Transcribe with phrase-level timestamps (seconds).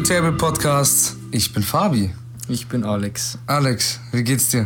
[0.00, 1.16] Scutable Podcast.
[1.30, 2.10] Ich bin Fabi.
[2.48, 3.36] Ich bin Alex.
[3.46, 4.64] Alex, wie geht's dir?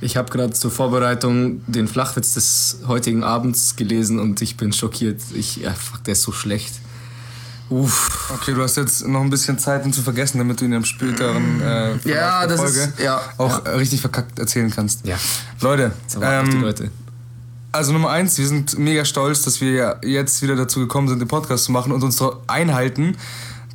[0.00, 5.20] Ich habe gerade zur Vorbereitung den Flachwitz des heutigen Abends gelesen und ich bin schockiert.
[5.34, 6.72] Ich, ja, fuck, der ist so schlecht.
[7.68, 8.32] Uff.
[8.32, 10.86] Okay, du hast jetzt noch ein bisschen Zeit, ihn zu vergessen, damit du ihn im
[10.86, 13.72] späteren äh, ja, das Folge ist, ja, auch ja.
[13.72, 15.06] richtig verkackt erzählen kannst.
[15.06, 15.18] Ja.
[15.60, 16.90] Leute, ähm, die Leute.
[17.72, 21.28] Also Nummer eins, wir sind mega stolz, dass wir jetzt wieder dazu gekommen sind, den
[21.28, 23.18] Podcast zu machen und uns einhalten,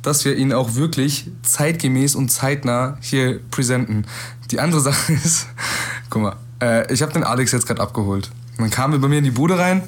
[0.02, 4.04] dass wir ihn auch wirklich zeitgemäß und zeitnah hier präsenten.
[4.50, 5.46] Die andere Sache ist,
[6.10, 8.30] guck mal, äh, ich habe den Alex jetzt gerade abgeholt.
[8.58, 9.82] dann kamen wir bei mir in die Bude rein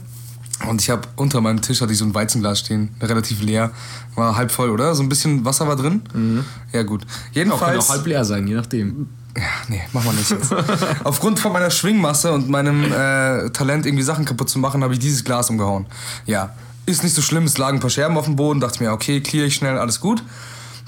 [0.68, 3.72] und ich habe unter meinem Tisch hatte ich so ein Weizenglas stehen, relativ leer,
[4.14, 4.94] war halb voll, oder?
[4.94, 6.02] So ein bisschen Wasser war drin.
[6.14, 6.44] Mhm.
[6.72, 7.02] Ja gut.
[7.32, 7.62] Jedenfalls.
[7.62, 9.08] Auch kann auch halb leer sein, je nachdem.
[9.36, 10.54] Ja, nee, machen wir nicht jetzt.
[11.04, 15.00] Aufgrund von meiner Schwingmasse und meinem äh, Talent, irgendwie Sachen kaputt zu machen, habe ich
[15.00, 15.86] dieses Glas umgehauen.
[16.24, 16.54] Ja,
[16.86, 19.20] ist nicht so schlimm, es lagen ein paar Scherben auf dem Boden, dachte mir, okay,
[19.20, 20.22] clear ich schnell, alles gut.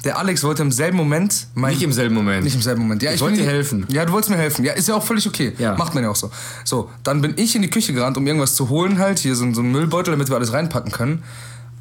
[0.05, 1.49] Der Alex wollte im selben Moment.
[1.55, 2.45] Mein, nicht im selben Moment.
[2.45, 3.03] Nicht im selben Moment.
[3.03, 3.87] Ja, ich, ich wollte dir helfen.
[3.89, 4.65] Ja, du wolltest mir helfen.
[4.65, 5.53] Ja, ist ja auch völlig okay.
[5.59, 5.75] Ja.
[5.75, 6.31] Macht man ja auch so.
[6.65, 9.19] So, dann bin ich in die Küche gerannt, um irgendwas zu holen, halt.
[9.19, 11.25] Hier so, so einen Müllbeutel, damit wir alles reinpacken können.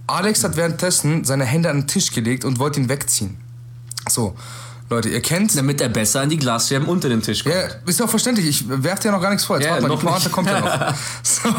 [0.08, 3.38] Alex hat währenddessen seine Hände an den Tisch gelegt und wollte ihn wegziehen.
[4.10, 4.36] So.
[4.90, 5.56] Leute, ihr kennt.
[5.56, 7.56] Damit er besser an die Glasscherben unter dem Tisch kommt.
[7.56, 8.48] Ja, ist ja auch verständlich.
[8.48, 9.58] Ich werfe dir ja noch gar nichts vor.
[9.58, 10.96] Jetzt ja, warte mal, die Pointe kommt ja noch.
[11.24, 11.50] So.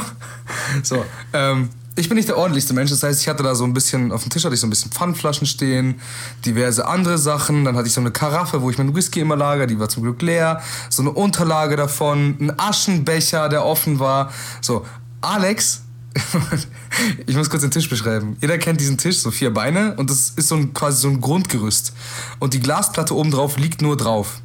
[0.83, 2.91] so ähm, ich bin nicht der ordentlichste Mensch.
[2.91, 4.71] Das heißt, ich hatte da so ein bisschen, auf dem Tisch hatte ich so ein
[4.71, 6.01] bisschen Pfandflaschen stehen,
[6.45, 7.65] diverse andere Sachen.
[7.65, 10.03] Dann hatte ich so eine Karaffe, wo ich meinen Whisky immer lager, die war zum
[10.03, 10.61] Glück leer.
[10.91, 14.31] So eine Unterlage davon, ein Aschenbecher, der offen war.
[14.61, 14.85] So,
[15.23, 15.83] Alex,
[17.27, 18.37] ich muss kurz den Tisch beschreiben.
[18.41, 21.21] Jeder kennt diesen Tisch, so vier Beine und das ist so ein, quasi so ein
[21.21, 21.95] Grundgerüst.
[22.39, 24.41] Und die Glasplatte oben drauf liegt nur drauf.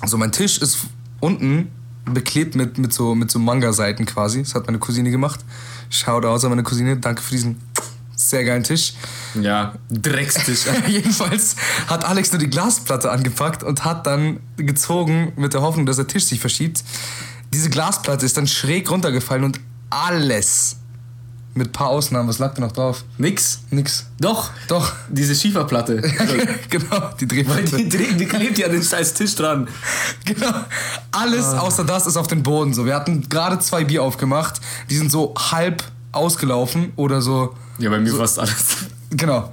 [0.00, 0.78] Also mein Tisch ist
[1.20, 1.70] unten
[2.06, 4.42] beklebt mit, mit so, mit so Manga-Seiten quasi.
[4.42, 5.40] Das hat meine Cousine gemacht.
[5.90, 6.96] Schaut aus an meine Cousine.
[6.96, 7.60] Danke für diesen
[8.16, 8.94] sehr geilen Tisch.
[9.34, 10.64] Ja, Dreckstisch.
[10.86, 11.56] Jedenfalls
[11.88, 16.06] hat Alex nur die Glasplatte angepackt und hat dann gezogen mit der Hoffnung, dass der
[16.06, 16.84] Tisch sich verschiebt.
[17.52, 20.76] Diese Glasplatte ist dann schräg runtergefallen und alles,
[21.54, 23.04] mit ein paar Ausnahmen, was lag da noch drauf?
[23.18, 23.60] Nix.
[23.70, 24.06] Nix.
[24.20, 24.50] Doch.
[24.68, 24.92] Doch.
[25.08, 26.00] Diese Schieferplatte.
[26.70, 27.72] genau, die Drehplatte.
[27.72, 29.68] Weil die, die, die klebt ja an den scheiß Tisch dran.
[30.24, 30.52] Genau.
[31.10, 31.60] Alles ah.
[31.60, 32.86] außer das ist auf den Boden so.
[32.86, 34.60] Wir hatten gerade zwei Bier aufgemacht.
[34.90, 37.54] Die sind so halb ausgelaufen oder so.
[37.78, 38.76] Ja, bei mir so, fast alles.
[39.10, 39.52] Genau.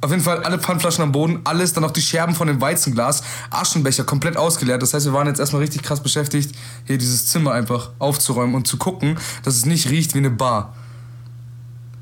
[0.00, 3.24] Auf jeden Fall alle Pfandflaschen am Boden, alles, dann noch die Scherben von dem Weizenglas,
[3.50, 4.80] Aschenbecher komplett ausgeleert.
[4.80, 6.54] Das heißt, wir waren jetzt erstmal richtig krass beschäftigt,
[6.84, 10.72] hier dieses Zimmer einfach aufzuräumen und zu gucken, dass es nicht riecht wie eine Bar.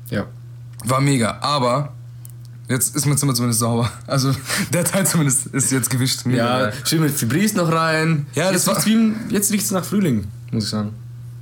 [0.09, 0.25] Ja.
[0.85, 1.93] War mega, aber
[2.69, 3.91] jetzt ist mein Zimmer zumindest sauber.
[4.05, 4.33] Also
[4.73, 6.25] der Teil zumindest ist jetzt gewischt.
[6.25, 8.27] Ja, schön mit Fibris noch rein.
[8.35, 10.93] Ja, jetzt das riecht jetzt riecht es nach Frühling, muss ich sagen.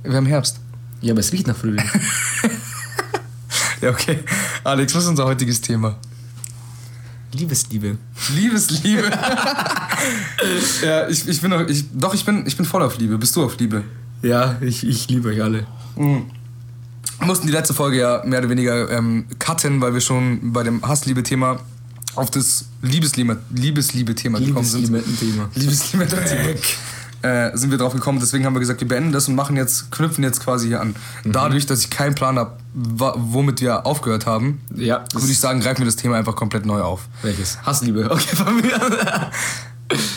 [0.02, 0.60] Wir haben Herbst.
[1.00, 1.84] Ja, aber es riecht nach Frühling.
[3.80, 4.20] ja, okay.
[4.64, 5.96] Alex, was ist unser heutiges Thema?
[7.32, 7.98] Liebesliebe.
[8.34, 9.10] Liebesliebe.
[10.82, 13.18] ja, ich, ich bin doch, ich, doch, ich bin, ich bin voll auf Liebe.
[13.18, 13.84] Bist du auf Liebe?
[14.22, 15.66] Ja, ich, ich liebe euch alle.
[15.96, 16.30] Mhm.
[17.20, 20.86] Mussten die letzte Folge ja mehr oder weniger ähm, cutten, weil wir schon bei dem
[20.86, 21.58] Hassliebe-Thema
[22.14, 24.82] auf das Liebesliebe-Thema Liebesliebe gekommen sind.
[24.82, 25.50] Liebesliebe-Thema.
[25.54, 26.58] Liebesliebe-Thema.
[27.22, 28.20] Äh, sind wir drauf gekommen.
[28.20, 30.94] Deswegen haben wir gesagt, wir beenden das und machen jetzt, knüpfen jetzt quasi hier an.
[31.24, 31.32] Mhm.
[31.32, 35.78] Dadurch, dass ich keinen Plan habe, womit wir aufgehört haben, ja, würde ich sagen, greifen
[35.80, 37.08] wir das Thema einfach komplett neu auf.
[37.22, 37.58] Welches?
[37.62, 38.08] Hassliebe.
[38.10, 39.30] Okay, von mir.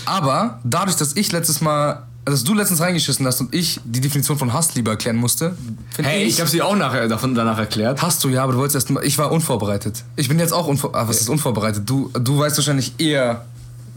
[0.05, 4.37] Aber dadurch, dass ich letztes Mal dass du letztens reingeschissen hast und ich die Definition
[4.37, 5.55] von Hassliebe erklären musste.
[5.97, 8.01] Hey, ich, ich habe sie auch nachher, davon, danach erklärt.
[8.01, 9.03] Hast du ja, aber du wolltest erst mal.
[9.03, 10.03] Ich war unvorbereitet.
[10.15, 11.07] Ich bin jetzt auch unvorbereitet.
[11.07, 11.89] Ah, was ist unvorbereitet?
[11.89, 13.45] Du, du weißt wahrscheinlich eher.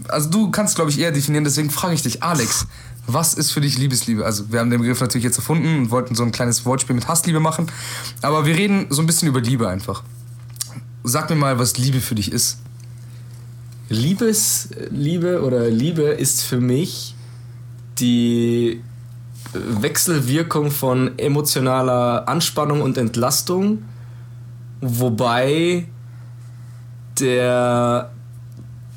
[0.08, 2.66] Also du kannst, glaube ich, eher definieren, deswegen frage ich dich, Alex,
[3.06, 4.24] was ist für dich Liebesliebe?
[4.24, 7.08] Also wir haben den Begriff natürlich jetzt erfunden und wollten so ein kleines Wortspiel mit
[7.08, 7.70] Hassliebe machen.
[8.20, 10.02] Aber wir reden so ein bisschen über Liebe einfach.
[11.04, 12.58] Sag mir mal, was Liebe für dich ist.
[13.88, 17.14] Liebesliebe oder Liebe ist für mich
[17.98, 18.82] die
[19.52, 23.82] Wechselwirkung von emotionaler Anspannung und Entlastung,
[24.80, 25.86] wobei
[27.20, 28.10] der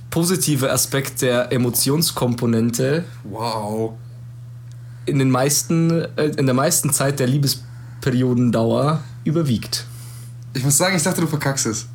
[0.09, 3.93] positive Aspekt der Emotionskomponente wow.
[5.05, 9.85] in, den meisten, äh, in der meisten Zeit der Liebesperiodendauer überwiegt.
[10.53, 11.87] Ich muss sagen, ich dachte, du verkackst es.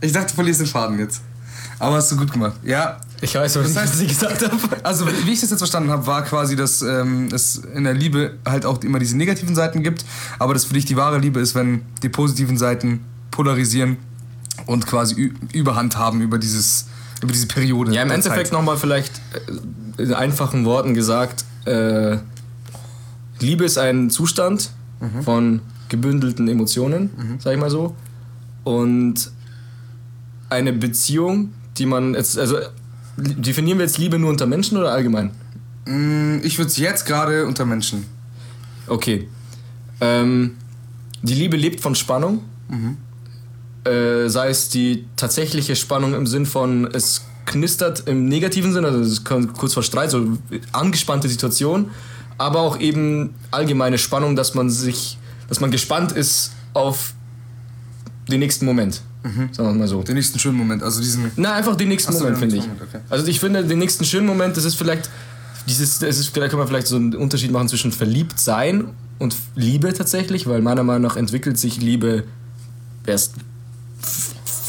[0.00, 1.22] Ich dachte, du verlierst den Faden jetzt.
[1.78, 2.56] Aber hast du gut gemacht.
[2.64, 3.00] Ja.
[3.22, 4.56] Ich weiß, was, das heißt, ich gesagt habe.
[4.82, 8.34] Also, wie ich das jetzt verstanden habe, war quasi, dass ähm, es in der Liebe
[8.46, 10.04] halt auch immer diese negativen Seiten gibt,
[10.38, 13.98] aber dass für dich die wahre Liebe ist, wenn die positiven Seiten polarisieren
[14.66, 16.86] und quasi Überhand haben über dieses
[17.22, 17.92] über diese Periode.
[17.92, 19.20] Ja, im Endeffekt nochmal vielleicht
[19.98, 22.16] äh, in einfachen Worten gesagt, äh,
[23.40, 24.70] Liebe ist ein Zustand
[25.00, 25.22] mhm.
[25.22, 27.40] von gebündelten Emotionen, mhm.
[27.40, 27.94] sag ich mal so.
[28.64, 29.30] Und
[30.48, 32.58] eine Beziehung die man jetzt, also
[33.20, 35.30] definieren wir jetzt Liebe nur unter Menschen oder allgemein?
[35.86, 38.06] Mm, Ich würde es jetzt gerade unter Menschen.
[38.86, 39.28] Okay.
[40.00, 40.56] Ähm,
[41.22, 42.42] die Liebe lebt von Spannung.
[43.84, 49.00] Äh, sei es die tatsächliche Spannung im Sinn von, es knistert im negativen Sinn, also
[49.00, 50.38] es kommt kurz vor Streit, so
[50.72, 51.90] angespannte Situation,
[52.38, 55.18] aber auch eben allgemeine Spannung, dass man sich,
[55.48, 57.14] dass man gespannt ist auf
[58.30, 59.02] den nächsten Moment.
[59.52, 60.02] Sagen wir mal so.
[60.02, 60.82] Den nächsten schönen Moment.
[60.82, 61.30] Also diesen.
[61.36, 62.62] Na, einfach den nächsten Ach so, Moment, finde ich.
[62.62, 63.00] Moment, okay.
[63.10, 65.10] Also ich finde, den nächsten schönen Moment, das ist vielleicht,
[65.68, 68.86] dieses, das ist, da kann man vielleicht so einen Unterschied machen zwischen verliebt sein
[69.18, 72.24] und Liebe tatsächlich, weil meiner Meinung nach entwickelt sich Liebe
[73.06, 73.34] erst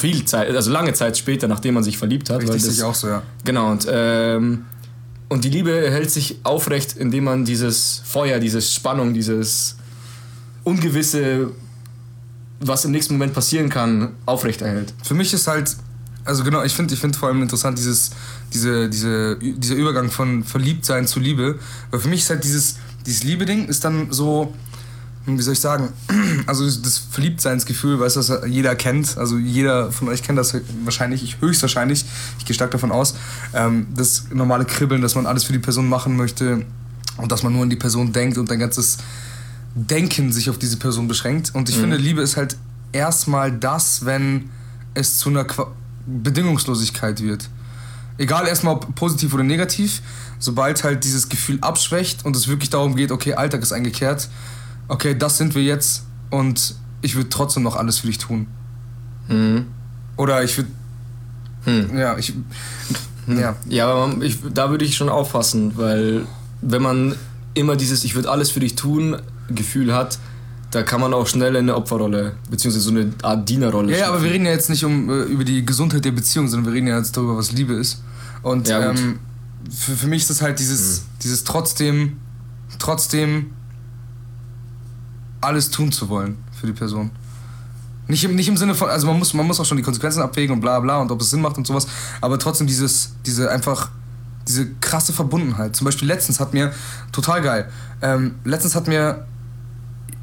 [0.01, 2.37] viel Zeit, also lange Zeit später, nachdem man sich verliebt hat.
[2.37, 3.23] weil Richtig, das, sehe ich auch so, ja.
[3.45, 4.65] Genau, und, ähm,
[5.29, 9.77] und die Liebe hält sich aufrecht, indem man dieses Feuer, diese Spannung, dieses
[10.63, 11.51] Ungewisse,
[12.61, 14.93] was im nächsten Moment passieren kann, aufrechterhält.
[15.03, 15.75] Für mich ist halt,
[16.25, 18.11] also genau, ich finde ich find vor allem interessant dieses,
[18.53, 21.57] diese, diese, dieser Übergang von Verliebtsein zu Liebe.
[21.89, 24.53] Weil für mich ist halt dieses, dieses Liebe-Ding ist dann so,
[25.25, 25.89] hm, wie soll ich sagen,
[26.45, 29.17] also das- Verliebtseinsgefühl, weißt du, das jeder kennt.
[29.17, 30.55] Also jeder von euch kennt das
[30.85, 32.05] wahrscheinlich, ich höchstwahrscheinlich,
[32.39, 33.15] ich gehe stark davon aus.
[33.53, 36.63] Ähm, das normale Kribbeln, dass man alles für die Person machen möchte
[37.17, 38.97] und dass man nur an die Person denkt und dein ganzes
[39.73, 41.55] Denken sich auf diese Person beschränkt.
[41.55, 42.57] Und ich finde, Liebe ist halt
[42.91, 44.49] erstmal das, wenn
[44.93, 45.67] es zu einer Qua
[46.05, 47.47] Bedingungslosigkeit wird.
[48.17, 50.01] Egal erstmal ob positiv oder negativ,
[50.39, 54.27] sobald halt dieses Gefühl abschwächt und es wirklich darum geht, okay, Alltag ist eingekehrt,
[54.87, 58.47] okay, das sind wir jetzt und ich würde trotzdem noch alles für dich tun.
[59.27, 59.67] Mhm.
[60.17, 60.69] Oder ich würde,
[61.63, 61.95] Hm.
[61.97, 62.33] ja, ich,
[63.27, 63.55] ja.
[63.67, 66.25] Ja, aber ich, da würde ich schon aufpassen, weil
[66.61, 67.15] wenn man
[67.53, 69.17] immer dieses Ich würde alles für dich tun
[69.51, 70.19] Gefühl hat,
[70.71, 74.07] da kann man auch schnell in eine Opferrolle, beziehungsweise so eine Art Dienerrolle Ja, ja,
[74.07, 76.73] aber wir reden ja jetzt nicht um äh, über die Gesundheit der Beziehung, sondern wir
[76.73, 78.01] reden ja jetzt darüber, was Liebe ist.
[78.41, 79.19] Und Ja, ähm,
[79.69, 82.17] für, für mich ist es halt dieses, dieses trotzdem,
[82.79, 83.51] trotzdem
[85.41, 87.11] alles tun zu wollen für die Person.
[88.07, 90.21] Nicht im, nicht im Sinne von, also man muss, man muss auch schon die Konsequenzen
[90.21, 91.87] abwägen und bla bla und ob es Sinn macht und sowas,
[92.21, 93.89] aber trotzdem dieses, diese einfach,
[94.47, 95.75] diese krasse Verbundenheit.
[95.75, 96.71] Zum Beispiel letztens hat mir,
[97.11, 97.69] total geil,
[98.01, 99.25] ähm, letztens hat mir,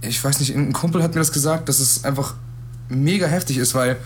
[0.00, 2.34] ich weiß nicht, ein Kumpel hat mir das gesagt, dass es einfach
[2.88, 3.96] mega heftig ist, weil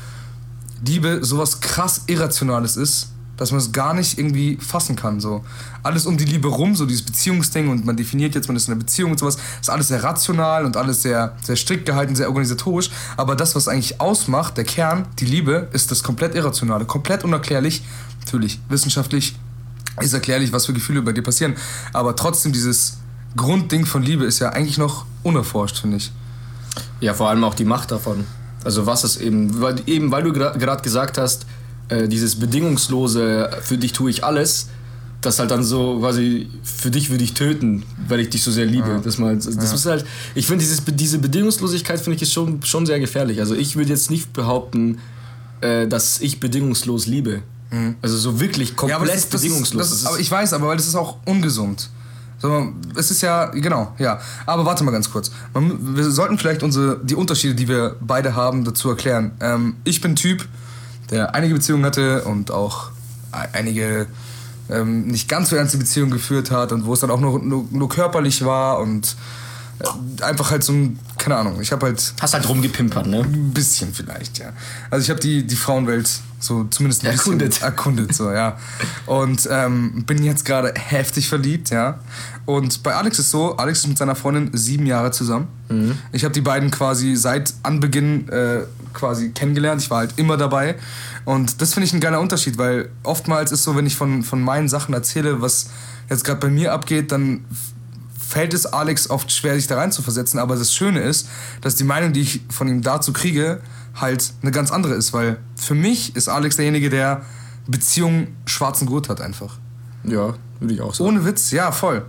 [0.85, 5.21] Liebe sowas krass Irrationales ist, dass man es gar nicht irgendwie fassen kann.
[5.21, 5.44] So.
[5.83, 8.75] Alles um die Liebe rum, so dieses Beziehungsding und man definiert jetzt, man ist in
[8.75, 12.29] einer Beziehung und sowas, ist alles sehr rational und alles sehr, sehr strikt gehalten, sehr
[12.29, 12.91] organisatorisch.
[13.17, 17.83] Aber das, was eigentlich ausmacht, der Kern, die Liebe, ist das komplett Irrationale, komplett unerklärlich.
[18.21, 19.37] Natürlich, wissenschaftlich
[20.00, 21.55] ist erklärlich, was für Gefühle bei dir passieren.
[21.93, 22.99] Aber trotzdem, dieses
[23.37, 26.11] Grundding von Liebe ist ja eigentlich noch unerforscht, finde ich.
[27.00, 28.25] Ja, vor allem auch die Macht davon.
[28.64, 31.46] Also was es eben, weil, eben weil du gerade gesagt hast,
[31.88, 34.69] äh, dieses bedingungslose, für dich tue ich alles,
[35.20, 38.67] das halt dann so quasi, für dich würde ich töten, weil ich dich so sehr
[38.67, 39.00] liebe.
[39.05, 42.99] Das, mal, das ist halt, ich finde diese Bedingungslosigkeit finde ich ist schon, schon sehr
[43.00, 43.38] gefährlich.
[43.40, 44.98] Also ich würde jetzt nicht behaupten,
[45.60, 47.43] äh, dass ich bedingungslos liebe.
[48.03, 49.86] Also so wirklich komplett aber das bedingungslos.
[49.86, 51.89] Ist, das ist- aber ich weiß, aber weil das ist auch ungesund.
[52.43, 54.19] So, es ist ja, genau, ja.
[54.46, 55.31] Aber warte mal ganz kurz.
[55.55, 59.31] Man, wir sollten vielleicht unsere, die Unterschiede, die wir beide haben, dazu erklären.
[59.41, 60.49] Ähm, ich bin Typ,
[61.13, 62.91] der einige Beziehungen hatte und auch
[63.31, 64.08] einige
[64.69, 67.65] ähm, nicht ganz so ernste Beziehungen geführt hat und wo es dann auch nur, nur,
[67.70, 69.15] nur körperlich war und
[70.20, 73.19] einfach halt so ein, keine Ahnung, ich habe halt Hast halt rumgepimpert, ne?
[73.20, 74.52] ein bisschen vielleicht, ja.
[74.91, 77.50] Also ich habe die, die Frauenwelt so zumindest ein Erkundet.
[77.50, 78.58] bisschen erkundet, so, ja.
[79.06, 82.00] Und ähm, bin jetzt gerade heftig verliebt, ja.
[82.46, 85.48] Und bei Alex ist so, Alex ist mit seiner Freundin sieben Jahre zusammen.
[86.12, 88.60] Ich habe die beiden quasi seit Anbeginn äh,
[88.93, 89.81] quasi kennengelernt.
[89.81, 90.74] Ich war halt immer dabei.
[91.24, 94.43] Und das finde ich ein geiler Unterschied, weil oftmals ist so, wenn ich von, von
[94.43, 95.70] meinen Sachen erzähle, was
[96.10, 97.44] jetzt gerade bei mir abgeht, dann
[98.32, 100.39] fällt es Alex oft schwer, sich da rein zu versetzen.
[100.39, 101.29] Aber das Schöne ist,
[101.60, 103.60] dass die Meinung, die ich von ihm dazu kriege,
[103.94, 105.12] halt eine ganz andere ist.
[105.12, 107.22] Weil für mich ist Alex derjenige, der
[107.67, 109.58] Beziehungen schwarzen Gurt hat einfach.
[110.05, 111.10] Ja, würde ich auch sagen.
[111.10, 112.06] Ohne Witz, ja, voll.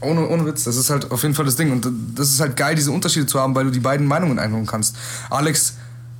[0.00, 1.72] Ohne, ohne Witz, das ist halt auf jeden Fall das Ding.
[1.72, 4.66] Und das ist halt geil, diese Unterschiede zu haben, weil du die beiden Meinungen einholen
[4.66, 4.94] kannst.
[5.30, 5.76] Alex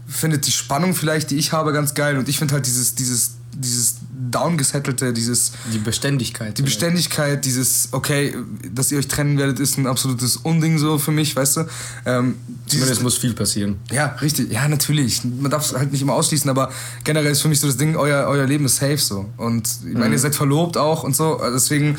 [0.08, 2.16] findet die Spannung vielleicht, die ich habe, ganz geil.
[2.16, 3.96] Und ich finde halt dieses, dieses, dieses
[4.30, 6.58] downgesettelte, dieses, Die Beständigkeit.
[6.58, 8.34] die Beständigkeit, dieses, okay,
[8.72, 11.66] dass ihr euch trennen werdet, ist ein absolutes Unding so für mich, weißt du?
[12.06, 12.34] Ähm,
[12.66, 13.76] Zumindest muss viel passieren.
[13.92, 14.50] ja, richtig.
[14.50, 15.22] Ja, natürlich.
[15.24, 16.70] Man darf es halt nicht immer ausschließen, aber
[17.04, 19.26] generell ist für mich so das Ding, euer, euer Leben ist safe so.
[19.36, 21.40] Und ich meine, ihr seid verlobt auch und so.
[21.52, 21.96] Deswegen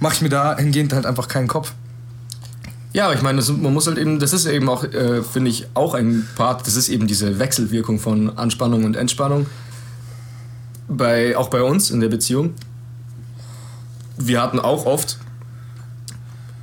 [0.00, 1.72] mache ich mir da hingehend halt einfach keinen Kopf.
[2.94, 5.50] Ja, aber ich meine, das, man muss halt eben, das ist eben auch, äh, finde
[5.50, 9.46] ich, auch ein Part, das ist eben diese Wechselwirkung von Anspannung und Entspannung.
[10.88, 12.54] Bei, auch bei uns in der Beziehung,
[14.16, 15.18] wir hatten auch oft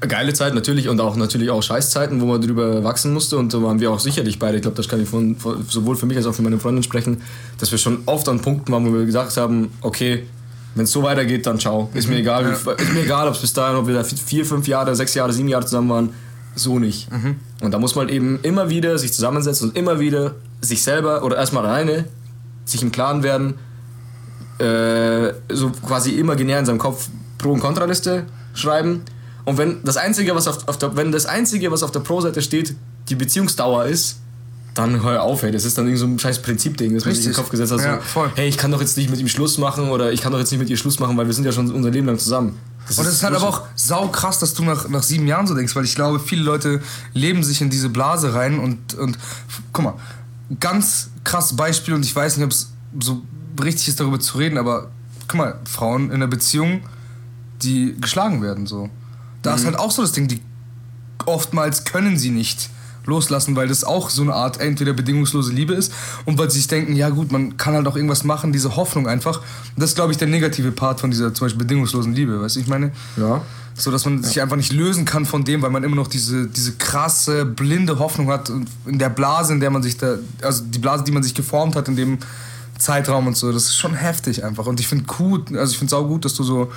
[0.08, 3.62] geile Zeiten natürlich und auch natürlich auch Scheißzeiten, wo man drüber wachsen musste und da
[3.62, 6.18] waren wir auch sicherlich beide, ich glaube, das kann ich von, von, sowohl für mich
[6.18, 7.22] als auch für meine Freundin sprechen,
[7.60, 10.24] dass wir schon oft an Punkten waren, wo wir gesagt haben, okay,
[10.76, 11.90] wenn es so weitergeht, dann ciao.
[11.94, 12.72] Ist mir egal, ja.
[12.74, 15.32] ist mir egal, ob es bis dahin, ob wir da vier, fünf Jahre, sechs Jahre,
[15.32, 16.10] sieben Jahre zusammen waren,
[16.54, 17.10] so nicht.
[17.12, 17.38] Mhm.
[17.62, 21.38] Und da muss man eben immer wieder sich zusammensetzen und immer wieder sich selber oder
[21.38, 22.06] erstmal alleine
[22.66, 23.56] sich im Klaren werden,
[24.60, 27.08] äh, so quasi imaginär in seinem Kopf
[27.38, 29.02] Pro- und Kontraliste schreiben.
[29.44, 32.42] Und wenn das Einzige, was auf, auf der, wenn das Einzige, was auf der Pro-Seite
[32.42, 32.76] steht,
[33.10, 34.18] die Beziehungsdauer ist,
[34.74, 35.52] dann hör auf, ey.
[35.52, 37.72] Das ist dann irgend so ein scheiß Prinzipding, das man sich in den Kopf gesetzt
[37.72, 37.80] hat.
[37.80, 40.32] So, ja, hey, ich kann doch jetzt nicht mit ihm Schluss machen oder ich kann
[40.32, 42.20] doch jetzt nicht mit ihr Schluss machen, weil wir sind ja schon unser Leben lang
[42.20, 42.58] zusammen.
[42.88, 45.48] Das und es ist halt aber auch sau krass, dass du nach, nach sieben Jahren
[45.48, 46.82] so denkst, weil ich glaube, viele Leute
[47.14, 49.18] leben sich in diese Blase rein und, und
[49.72, 49.94] guck mal,
[50.60, 52.70] ganz krass Beispiel und ich weiß nicht, ob es
[53.00, 53.22] so
[53.64, 54.90] richtig ist, darüber zu reden, aber
[55.28, 56.82] guck mal, Frauen in einer Beziehung,
[57.62, 58.90] die geschlagen werden, so.
[59.42, 59.58] Da mhm.
[59.58, 60.42] ist halt auch so das Ding, die
[61.26, 62.70] oftmals können sie nicht
[63.06, 65.94] loslassen, weil das auch so eine Art entweder bedingungslose Liebe ist
[66.26, 69.08] und weil sie sich denken, ja gut, man kann halt auch irgendwas machen, diese Hoffnung
[69.08, 69.42] einfach.
[69.78, 72.60] Das ist, glaube ich, der negative Part von dieser zum Beispiel bedingungslosen Liebe, weißt du,
[72.62, 72.92] ich meine?
[73.18, 73.42] Ja.
[73.78, 74.28] So, dass man ja.
[74.28, 78.00] sich einfach nicht lösen kann von dem, weil man immer noch diese, diese krasse, blinde
[78.00, 78.50] Hoffnung hat
[78.86, 81.76] in der Blase, in der man sich da, also die Blase, die man sich geformt
[81.76, 82.18] hat in dem
[82.78, 83.52] Zeitraum und so.
[83.52, 84.66] Das ist schon heftig einfach.
[84.66, 86.72] Und ich finde gut, also ich finde es auch gut, dass du so,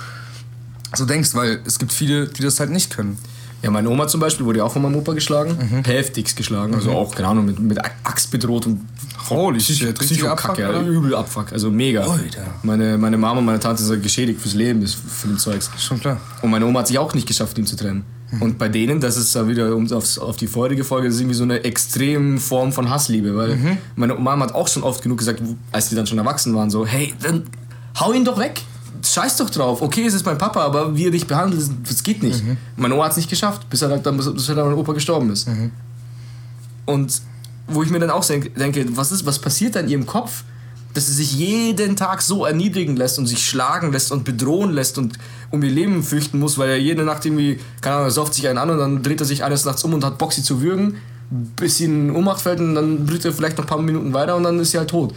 [0.95, 3.17] so denkst, weil es gibt viele, die das halt nicht können.
[3.61, 5.57] Ja, meine Oma zum Beispiel wurde auch von meinem Opa geschlagen.
[5.59, 5.83] Mhm.
[5.83, 6.73] Heftigst geschlagen.
[6.73, 6.95] Also mhm.
[6.95, 8.87] auch, keine Ahnung, mit, mit Axt bedroht und
[9.29, 12.01] Holy shit, Psycho-Kacke, ja, übel Abfuck, also mega.
[12.01, 12.47] Alter.
[12.63, 15.69] Meine, meine Mama und meine Tante sind geschädigt fürs Leben, für den Zeugs.
[15.77, 16.19] Schon klar.
[16.41, 18.05] Und meine Oma hat sich auch nicht geschafft, ihn zu trennen.
[18.31, 18.41] Mhm.
[18.41, 21.21] Und bei denen, das ist da wieder, um aufs, auf die vorherige Folge, das ist
[21.21, 23.77] irgendwie so eine extreme Form von Hassliebe, weil mhm.
[23.95, 26.85] meine Mama hat auch schon oft genug gesagt, als die dann schon erwachsen waren, so,
[26.85, 27.43] hey, dann
[27.99, 28.61] hau ihn doch weg
[29.05, 29.81] scheiß doch drauf.
[29.81, 32.43] Okay, es ist mein Papa, aber wie er dich behandelt, das geht nicht.
[32.43, 32.57] Mhm.
[32.75, 35.31] Mein Opa hat es nicht geschafft, bis er dann, bis er dann mein Opa gestorben
[35.31, 35.47] ist.
[35.47, 35.71] Mhm.
[36.85, 37.21] Und
[37.67, 40.43] wo ich mir dann auch denke, was, ist, was passiert da in ihrem Kopf,
[40.93, 44.97] dass sie sich jeden Tag so erniedrigen lässt und sich schlagen lässt und bedrohen lässt
[44.97, 45.17] und
[45.51, 48.47] um ihr Leben fürchten muss, weil er jede Nacht irgendwie, keine Ahnung, er sauft sich
[48.47, 50.61] einen an und dann dreht er sich eines Nachts um und hat Bock, sie zu
[50.61, 50.97] würgen,
[51.29, 54.35] bis sie in Ohnmacht fällt und dann brüllt er vielleicht noch ein paar Minuten weiter
[54.35, 55.13] und dann ist sie halt tot.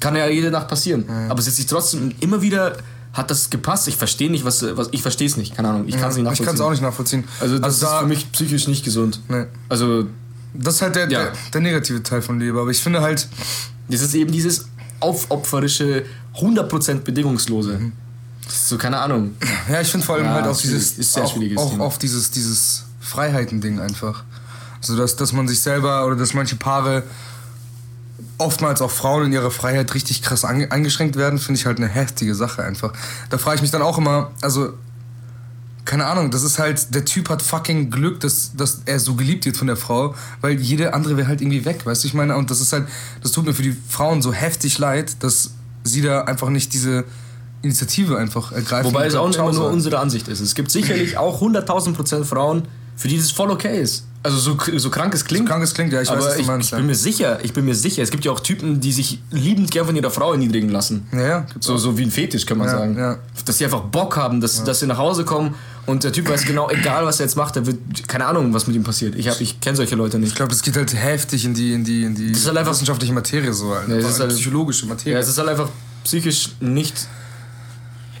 [0.00, 1.04] Kann ja jede Nacht passieren.
[1.06, 1.30] Mhm.
[1.30, 2.76] Aber es ist sich trotzdem immer wieder
[3.12, 3.86] hat das gepasst?
[3.86, 5.84] Ich verstehe nicht, was, was ich verstehe es nicht, keine Ahnung.
[5.86, 6.42] Ich kann es nicht nachvollziehen.
[6.42, 7.24] Ich kann es auch nicht nachvollziehen.
[7.38, 9.20] Also das also da, ist für mich psychisch nicht gesund.
[9.28, 9.44] Nee.
[9.68, 10.06] Also
[10.52, 11.22] das ist halt der, ja.
[11.22, 13.28] der, der, negative Teil von Liebe, aber ich finde halt
[13.88, 14.66] das ist eben dieses
[15.04, 16.04] aufopferische
[16.36, 17.78] 100% bedingungslose.
[17.78, 17.92] Mhm.
[18.48, 19.34] So keine Ahnung.
[19.70, 22.30] Ja, ich finde vor allem ja, halt auch dieses ist sehr auch, auch auf dieses
[22.30, 24.24] dieses Freiheiten-Ding einfach.
[24.80, 27.04] Also dass, dass man sich selber oder dass manche Paare
[28.38, 32.34] oftmals auch Frauen in ihrer Freiheit richtig krass eingeschränkt werden, finde ich halt eine heftige
[32.34, 32.92] Sache einfach.
[33.30, 34.74] Da frage ich mich dann auch immer, also
[35.84, 39.44] keine Ahnung, das ist halt, der Typ hat fucking Glück, dass, dass er so geliebt
[39.44, 42.36] wird von der Frau, weil jede andere wäre halt irgendwie weg, weißt du, ich meine,
[42.36, 42.86] und das ist halt,
[43.22, 45.50] das tut mir für die Frauen so heftig leid, dass
[45.84, 47.04] sie da einfach nicht diese
[47.62, 48.92] Initiative einfach ergreifen.
[48.92, 50.40] Wobei es auch nicht immer nur unsere Ansicht ist.
[50.40, 52.62] Es gibt sicherlich auch 100.000 Prozent Frauen,
[52.96, 54.06] für die das voll okay ist.
[54.22, 55.46] Also so, so krank es klingt.
[55.46, 56.68] So krank es klingt, ja, ich aber weiß, was du meinst.
[56.68, 58.90] Ich, ich bin mir sicher, ich bin mir sicher, es gibt ja auch Typen, die
[58.90, 61.06] sich liebend gern von ihrer Frau erniedrigen lassen.
[61.12, 61.46] Ja, ja.
[61.60, 62.96] So, so wie ein Fetisch, kann man ja, sagen.
[62.96, 63.18] Ja.
[63.44, 64.64] Dass sie einfach Bock haben, dass, ja.
[64.64, 65.54] dass sie nach Hause kommen
[65.86, 68.66] und der Typ weiß genau, egal was er jetzt macht, der wird, keine Ahnung, was
[68.66, 69.14] mit ihm passiert.
[69.16, 70.30] Ich, ich kenne solche Leute nicht.
[70.30, 72.56] Ich glaube, das geht halt heftig in die, in die, in die das ist halt
[72.56, 73.74] einfach, wissenschaftliche Materie so.
[73.74, 73.88] Halt.
[73.88, 75.14] Ja, das ist halt, psychologische Materie.
[75.14, 75.68] Ja, es ist halt einfach
[76.04, 77.06] psychisch nicht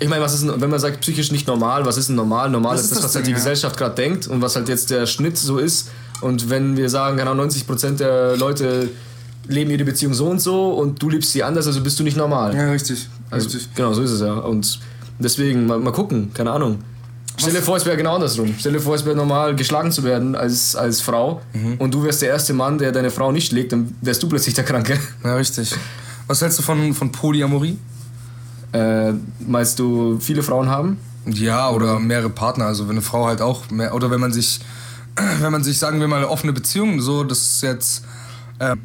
[0.00, 2.50] ich meine, was ist wenn man sagt psychisch nicht normal, was ist denn normal?
[2.50, 3.36] Normal ist, ist das, was halt die ja.
[3.36, 5.88] Gesellschaft gerade denkt und was halt jetzt der Schnitt so ist.
[6.20, 8.90] Und wenn wir sagen, genau 90% der Leute
[9.46, 12.16] leben ihre Beziehung so und so und du liebst sie anders, also bist du nicht
[12.16, 12.54] normal.
[12.54, 13.08] Ja, richtig.
[13.30, 13.74] Also, richtig.
[13.74, 14.34] Genau, so ist es ja.
[14.34, 14.80] Und
[15.18, 16.78] deswegen, mal, mal gucken, keine Ahnung.
[17.36, 18.54] Stell dir vor, es wäre genau andersrum.
[18.58, 21.74] Stell dir vor, es wäre normal, geschlagen zu werden als, als Frau mhm.
[21.78, 24.54] und du wärst der erste Mann, der deine Frau nicht schlägt, dann wärst du plötzlich
[24.54, 24.98] der Kranke.
[25.24, 25.74] Ja, richtig.
[26.26, 27.76] Was hältst du von, von Polyamorie?
[28.72, 30.98] Äh, meinst du, viele Frauen haben?
[31.26, 32.66] Ja, oder mehrere Partner.
[32.66, 34.60] Also wenn eine Frau halt auch mehr, oder wenn man sich
[35.40, 38.04] wenn man sich, sagen wir mal, eine offene Beziehung, so, das ist jetzt,
[38.58, 38.76] äh,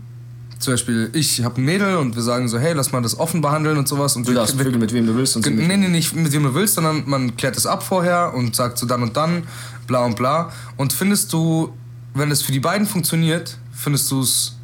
[0.59, 3.39] zum Beispiel, ich habe ein Mädel und wir sagen so, hey, lass mal das offen
[3.39, 4.17] behandeln und sowas.
[4.17, 5.37] Und du darfst wir, mit wem du willst.
[5.37, 8.33] Und so nee, nee, nicht mit wem du willst, sondern man klärt es ab vorher
[8.33, 9.43] und sagt so dann und dann,
[9.87, 10.51] bla und bla.
[10.75, 11.73] Und findest du,
[12.13, 14.57] wenn es für die beiden funktioniert, findest du es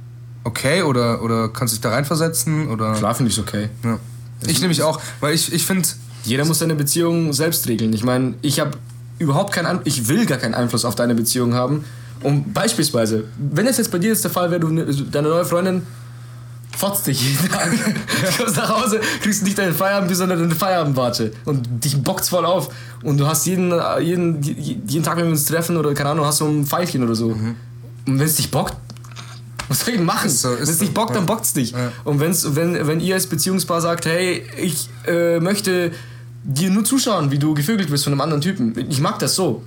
[0.43, 2.67] okay oder, oder kannst du dich da reinversetzen?
[2.67, 2.93] Oder?
[2.93, 3.69] Klar finde ich es okay.
[3.83, 3.97] Ja.
[4.45, 5.87] Ich nämlich auch, weil ich, ich finde...
[6.25, 7.93] Jeder muss seine Beziehung selbst regeln.
[7.93, 8.71] Ich meine, ich habe
[9.19, 11.85] überhaupt keinen ich will gar keinen Einfluss auf deine Beziehung haben.
[12.21, 15.45] Und beispielsweise, wenn es jetzt bei dir jetzt der Fall wäre, du, ne, deine neue
[15.45, 15.83] Freundin
[16.75, 17.71] fotzt dich jeden Tag.
[18.37, 21.31] du kommst nach Hause, kriegst nicht deinen Feierabend, sondern deine Feierabendwatsche.
[21.45, 22.73] Und dich bockt's voll auf.
[23.03, 26.41] Und du hast jeden, jeden, jeden Tag, wenn wir uns treffen oder keine Ahnung, hast
[26.41, 27.27] du ein Pfeilchen oder so.
[27.27, 28.75] Und wenn es dich bockt,
[29.67, 30.29] was soll ich machen?
[30.29, 31.25] So, wenn es so, dich bockt, dann ja.
[31.25, 31.71] bockt's dich.
[31.71, 31.91] Ja.
[32.03, 35.91] Und wenn's, wenn, wenn ihr als Beziehungspaar sagt, hey, ich äh, möchte
[36.43, 39.63] dir nur zuschauen, wie du gevögelt wirst von einem anderen Typen, ich mag das so,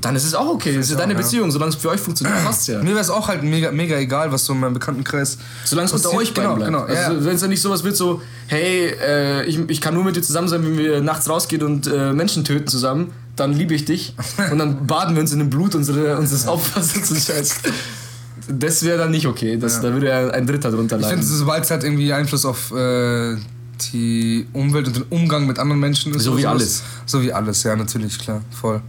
[0.00, 0.76] dann ist es auch okay.
[0.76, 1.18] Das ist ja deine ja.
[1.18, 1.50] Beziehung.
[1.50, 2.78] Solange es für euch funktioniert, passt's ja.
[2.82, 5.36] Mir wäre es auch halt mega, mega egal, was so in meinem Bekanntenkreis.
[5.64, 6.66] Solange es unter euch Genau, bleibt.
[6.72, 6.84] genau.
[6.84, 7.24] Also, ja.
[7.24, 10.22] Wenn es dann nicht sowas wird, so, hey, äh, ich, ich kann nur mit dir
[10.22, 14.14] zusammen sein, wenn wir nachts rausgehen und äh, Menschen töten zusammen, dann liebe ich dich.
[14.50, 17.56] und dann baden wir uns in dem Blut unsere, unseres Opfers und so Scheiß.
[18.48, 19.56] Das wäre dann nicht okay.
[19.58, 21.18] Das, Da würde ja ein Dritter drunter Ich leiden.
[21.20, 23.36] finde, sobald es halt irgendwie Einfluss auf äh,
[23.92, 26.22] die Umwelt und den Umgang mit anderen Menschen ist.
[26.24, 26.82] So wie alles.
[27.06, 28.80] So wie alles, ja, natürlich, klar, voll.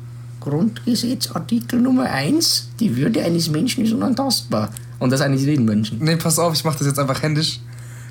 [0.41, 2.69] Grundgesetz, Artikel Nummer 1.
[2.79, 4.69] Die Würde eines Menschen ist unantastbar.
[4.99, 5.99] Und das eigentlich jeden Menschen.
[5.99, 7.59] Nee, pass auf, ich mach das jetzt einfach händisch.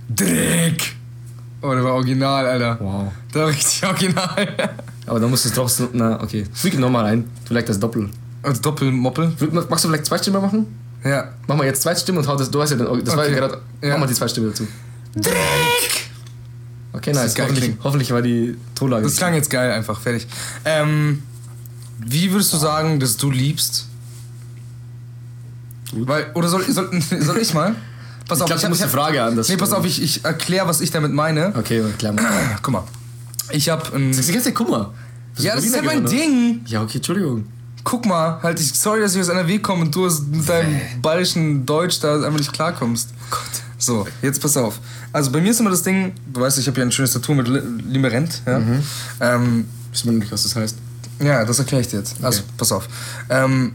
[0.08, 0.94] Dreck!
[1.62, 2.78] Oh, der war original, Alter.
[2.80, 3.12] Wow.
[3.34, 4.48] Der war richtig original.
[5.06, 5.88] Aber dann musst du es trotzdem.
[5.92, 6.44] Na, okay.
[6.64, 7.24] Ihn nochmal rein.
[7.44, 8.08] Vielleicht das Doppel.
[8.42, 9.32] Als Doppelmoppel.
[9.68, 10.66] Magst du vielleicht zwei Stimmen machen?
[11.04, 11.32] Ja.
[11.46, 12.50] Mach mal jetzt zwei Stimmen und hau das.
[12.50, 13.40] Du hast ja den, Das war ja Okay.
[13.40, 13.60] gerade.
[13.82, 13.90] Ja.
[13.90, 14.66] Mach mal die zwei Stimmen dazu.
[15.16, 15.34] Dreck!
[16.92, 17.38] Okay, nice.
[17.38, 19.02] Hoffentlich, hoffentlich war die Tonlage.
[19.04, 20.26] Das klang jetzt geil, einfach, fertig.
[20.64, 21.22] Ähm,
[22.04, 23.86] wie würdest du sagen, dass du liebst?
[25.92, 26.88] Weil, oder soll, soll,
[27.20, 27.74] soll ich mal?
[28.28, 30.00] Pass Ich glaub, du hab- musst die hab- Frage an, das Nee, pass auf, ich,
[30.02, 31.52] ich erkläre, was ich damit meine.
[31.56, 32.14] Okay, klar.
[32.62, 32.84] Guck mal.
[33.50, 34.10] Ich hab ein.
[34.10, 34.92] Das ist die ganze Zeit Kummer.
[35.38, 36.60] Ja, das ist ja mein Ding.
[36.66, 37.46] Ja, okay, Entschuldigung.
[37.82, 41.64] Guck mal, halt, ich, sorry, dass ich aus NRW komme und du mit deinem bayerischen
[41.66, 43.08] Deutsch da einfach nicht klarkommst.
[43.30, 43.40] Gott.
[43.78, 44.78] So, jetzt pass auf.
[45.12, 47.34] Also bei mir ist immer das Ding, du weißt, ich habe ja ein schönes Tattoo
[47.34, 48.42] mit Li- Limerent.
[48.46, 48.60] Ja?
[49.20, 50.76] Ähm, Wissen wir nicht, was das heißt.
[51.20, 52.16] Ja, das erkläre ich dir jetzt.
[52.22, 52.88] Also, pass auf.
[53.28, 53.72] Ähm,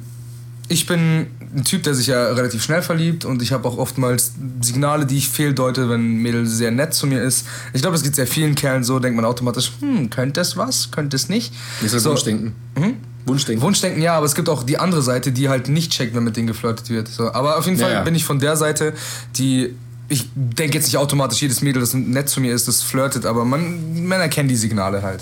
[0.67, 4.33] ich bin ein Typ, der sich ja relativ schnell verliebt und ich habe auch oftmals
[4.61, 7.45] Signale, die ich fehldeute, wenn ein Mädel sehr nett zu mir ist.
[7.73, 10.91] Ich glaube, es geht sehr vielen Kerlen so, denkt man automatisch, hm, könnte es was,
[10.91, 11.53] könnte es nicht.
[11.81, 12.55] Das ist halt so, Wunschdenken.
[12.77, 12.95] Hm?
[13.25, 13.61] Wunschdenken.
[13.63, 16.35] Wunschdenken, ja, aber es gibt auch die andere Seite, die halt nicht checkt, wenn mit
[16.35, 17.07] denen geflirtet wird.
[17.07, 18.01] So, aber auf jeden Ja, Fall ja.
[18.03, 18.93] bin ich von der Seite,
[19.37, 19.75] die.
[20.07, 23.43] Ich denke jetzt nicht automatisch, jedes Mädel, das nett zu mir ist, das flirtet, aber
[23.43, 25.21] man, Männer kennen die Signale halt.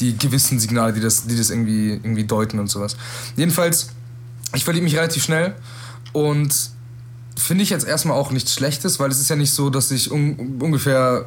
[0.00, 2.96] Die gewissen Signale, die das, die das irgendwie, irgendwie deuten und sowas.
[3.36, 3.90] Jedenfalls,
[4.54, 5.54] ich verliebe mich relativ schnell
[6.12, 6.52] und
[7.36, 10.10] finde ich jetzt erstmal auch nichts Schlechtes, weil es ist ja nicht so, dass ich
[10.10, 11.26] un ungefähr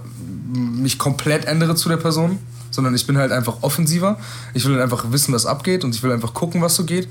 [0.54, 2.40] mich komplett ändere zu der Person,
[2.72, 4.20] sondern ich bin halt einfach offensiver.
[4.54, 7.08] Ich will halt einfach wissen, was abgeht und ich will einfach gucken, was so geht.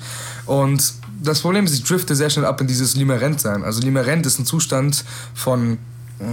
[0.46, 3.64] Und das Problem ist, ich drifte sehr schnell ab in dieses Limerent sein.
[3.64, 5.78] Also Limerent ist ein Zustand von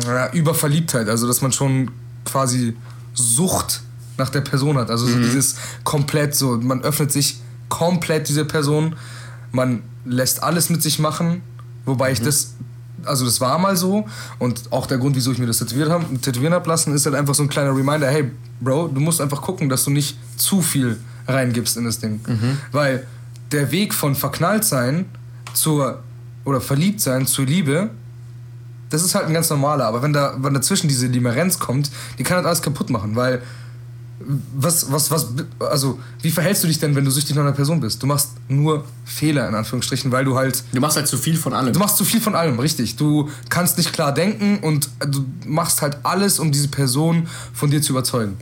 [0.06, 1.92] ja, Überverliebtheit, also dass man schon
[2.26, 2.76] quasi
[3.14, 3.82] Sucht
[4.22, 4.90] nach der Person hat.
[4.90, 8.96] Also so dieses komplett so, man öffnet sich komplett dieser Person,
[9.52, 11.42] man lässt alles mit sich machen,
[11.86, 12.54] wobei ich das,
[13.04, 14.06] also das war mal so
[14.40, 17.16] und auch der Grund, wieso ich mir das tätowiert hab, tätowieren habe lassen, ist halt
[17.16, 18.30] einfach so ein kleiner Reminder, hey
[18.60, 22.20] Bro, du musst einfach gucken, dass du nicht zu viel reingibst in das Ding.
[22.72, 23.08] Weil
[23.52, 25.06] der Weg von verknallt sein
[25.54, 26.04] zur,
[26.46, 27.90] oder verliebt sein zur Liebe,
[28.90, 32.24] das ist halt ein ganz normaler, aber wenn da wenn dazwischen diese Limerenz kommt, die
[32.24, 33.42] kann halt alles kaputt machen, weil
[34.56, 35.28] was, was, was,
[35.60, 38.02] also, wie verhältst du dich denn, wenn du süchtig nach einer Person bist?
[38.02, 41.54] Du machst nur Fehler, in Anführungsstrichen, weil du halt, Du machst halt zu viel von
[41.54, 41.74] allem.
[41.74, 42.96] du machst zu viel von allem, richtig.
[42.96, 47.82] Du kannst nicht klar denken und du machst halt alles, um diese Person von dir
[47.82, 48.38] zu überzeugen.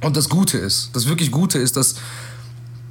[0.00, 1.96] Und das Gute ist, das wirklich Gute ist, dass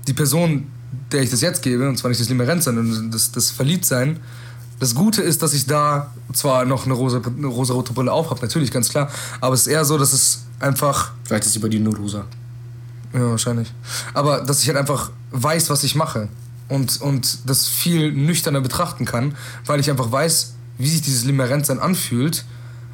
[0.08, 0.68] die Person,
[1.12, 4.20] der ich das jetzt gebe, und zwar nicht das Limerenz, sondern das, das Verliebtsein,
[4.80, 8.42] das Gute ist, dass ich da zwar noch eine rosa, eine rosa-rote Brille auf habe,
[8.42, 9.10] natürlich, ganz klar,
[9.42, 12.26] aber es ist eher so, dass es einfach Vielleicht ist bei dir nur rosa.
[13.14, 13.72] ja, wahrscheinlich.
[14.14, 16.30] Aber dass ich halt einfach weiß, was ich mache
[16.70, 21.80] und, und das viel nüchterner betrachten kann, weil ich einfach weiß, wie sich dieses Limerentsein
[21.80, 22.46] anfühlt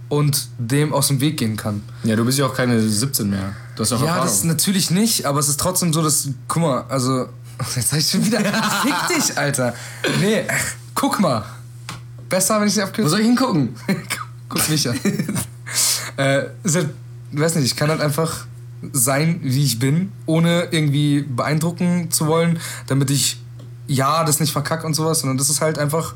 [0.10, 1.82] und dem aus dem Weg gehen kann.
[2.04, 3.54] Ja, du bist ja auch keine 17 mehr.
[3.76, 4.26] Du hast auch Ja, Erfahrung.
[4.28, 7.28] das ist natürlich nicht, aber es ist trotzdem so, dass, guck mal, also,
[7.76, 8.40] jetzt sag ich schon wieder,
[8.84, 9.74] fick dich, Alter.
[10.22, 11.44] Nee, ach, guck mal.
[12.30, 13.10] Besser, wenn ich sie Wo abkürze.
[13.10, 13.76] soll ich hingucken?
[14.50, 15.00] Guck mich an.
[16.18, 16.90] äh, ist halt,
[17.40, 18.46] weiß nicht, ich kann halt einfach
[18.92, 23.38] sein, wie ich bin, ohne irgendwie beeindrucken zu wollen, damit ich
[23.88, 26.16] ja das nicht verkack und sowas, sondern das ist halt einfach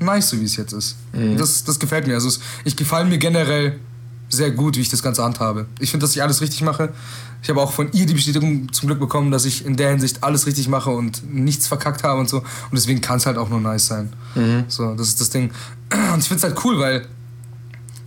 [0.00, 0.96] nice, so wie es jetzt ist.
[1.36, 2.14] Das, das gefällt mir.
[2.14, 3.78] Also es, ich gefalle mir generell
[4.28, 5.66] sehr gut, wie ich das Ganze handhabe.
[5.80, 6.92] Ich finde, dass ich alles richtig mache.
[7.42, 10.22] Ich habe auch von ihr die Bestätigung zum Glück bekommen, dass ich in der Hinsicht
[10.24, 12.38] alles richtig mache und nichts verkackt habe und so.
[12.38, 14.12] Und deswegen kann es halt auch nur nice sein.
[14.68, 15.50] So, das ist das Ding.
[16.12, 17.06] Und ich finde es halt cool, weil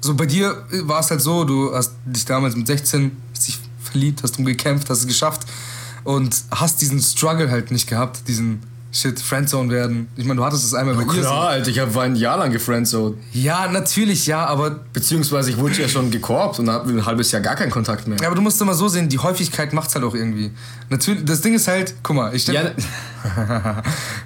[0.02, 3.60] so bei dir war es halt so, du hast dich damals mit 16 hast dich
[3.84, 5.42] verliebt, hast drum gekämpft, hast es geschafft
[6.04, 8.62] und hast diesen Struggle halt nicht gehabt, diesen
[8.94, 10.08] shit, Friendzone werden.
[10.18, 11.14] Ich meine, du hattest es einmal bei ihr.
[11.14, 11.20] so.
[11.22, 13.16] Klar, Alter, ich hab- war ein Jahr lang gefriendzoned.
[13.32, 17.42] Ja, natürlich, ja, aber Beziehungsweise ich wurde ja schon gekorbt und habe ein halbes Jahr
[17.42, 18.18] gar keinen Kontakt mehr.
[18.20, 20.52] Ja, aber du musst immer so sehen, die Häufigkeit macht's halt auch irgendwie.
[20.90, 22.62] Natürlich, das Ding ist halt, guck mal, ich stell, Ja,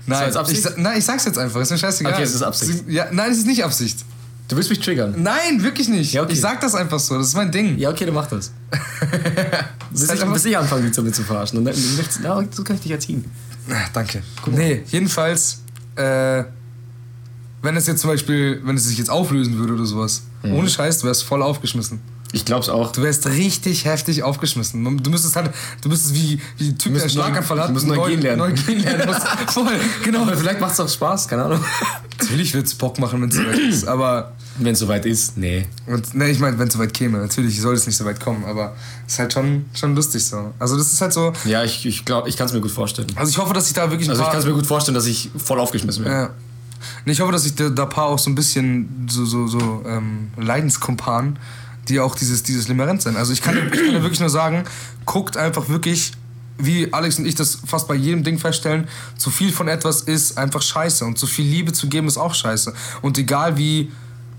[0.08, 2.14] nein, ich, nein, ich sag's jetzt einfach, ist mir scheißegal.
[2.14, 2.86] Okay, es ist Absicht.
[2.88, 4.00] Ja, nein, es ist nicht Absicht.
[4.48, 5.16] Du willst mich triggern.
[5.18, 6.14] Nein, wirklich nicht.
[6.14, 6.34] Ja, okay.
[6.34, 7.78] Ich sag das einfach so, das ist mein Ding.
[7.78, 8.52] Ja, okay, dann mach das.
[9.92, 11.60] bis, ich, bis ich anfange, dich damit zu verarschen.
[11.60, 11.76] Und dann,
[12.22, 13.26] na, so kann ich dich erziehen.
[13.70, 14.22] Ah, Danke.
[14.52, 15.60] Nee, jedenfalls,
[15.96, 16.44] äh,
[17.62, 20.54] wenn es jetzt zum Beispiel, wenn es sich jetzt auflösen würde oder sowas, Mhm.
[20.54, 22.00] ohne Scheiß, du wärst voll aufgeschmissen.
[22.36, 22.92] Ich glaub's auch.
[22.92, 24.84] Du wärst richtig heftig aufgeschmissen.
[25.02, 28.10] Du müsstest halt, du müsstest wie, wie ein Typ, der einen Schlaganfall hat, neu neu
[28.10, 28.40] gehen lernen.
[28.40, 29.16] Neu gehen lernen.
[29.48, 30.24] Voll, genau.
[30.24, 31.64] Aber vielleicht macht's auch Spaß, keine Ahnung.
[32.20, 35.66] Natürlich wird's Bock machen, wenn es soweit ist, aber Wenn es soweit ist, nee.
[35.88, 38.44] Und, ne, ich meine, wenn es soweit käme, natürlich soll es nicht so weit kommen,
[38.44, 38.76] aber
[39.08, 40.54] es ist halt schon, schon lustig so.
[40.60, 41.32] Also das ist halt so.
[41.46, 43.08] Ja, ich, ich glaube, ich kann es mir gut vorstellen.
[43.16, 44.32] Also ich hoffe, dass ich da wirklich Also ich paar.
[44.34, 46.18] kann es mir gut vorstellen, dass ich voll aufgeschmissen werde.
[46.18, 46.30] ja.
[47.06, 49.84] Nee, ich hoffe, dass ich da, da paar auch so ein bisschen so, so, so
[49.88, 51.40] ähm, Leidenskumpanen,
[51.88, 53.16] die auch dieses, dieses Limerent sind.
[53.18, 54.64] Also ich kann, ich kann wirklich nur sagen,
[55.06, 56.12] guckt einfach wirklich,
[56.58, 60.38] wie Alex und ich das fast bei jedem Ding feststellen, zu viel von etwas ist
[60.38, 61.04] einfach scheiße.
[61.06, 62.74] Und zu viel Liebe zu geben ist auch scheiße.
[63.02, 63.92] Und egal wie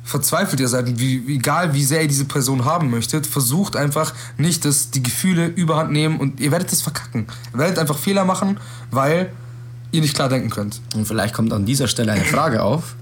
[0.02, 4.64] verzweifelt ihr seid wie- egal wie sehr ihr diese Person haben möchtet, versucht einfach nicht,
[4.64, 7.26] dass die Gefühle überhand nehmen und ihr werdet das verkacken.
[7.52, 8.59] Ihr werdet einfach Fehler machen,
[8.92, 9.30] weil
[9.90, 10.80] ihr nicht klar denken könnt.
[10.94, 12.94] Und vielleicht kommt an dieser Stelle eine Frage auf.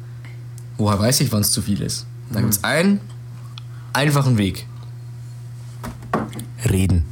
[0.78, 2.06] Woher weiß ich, wann es zu viel ist?
[2.32, 3.00] Da gibt es einen
[3.94, 4.66] einfachen Weg.
[6.70, 7.04] Reden.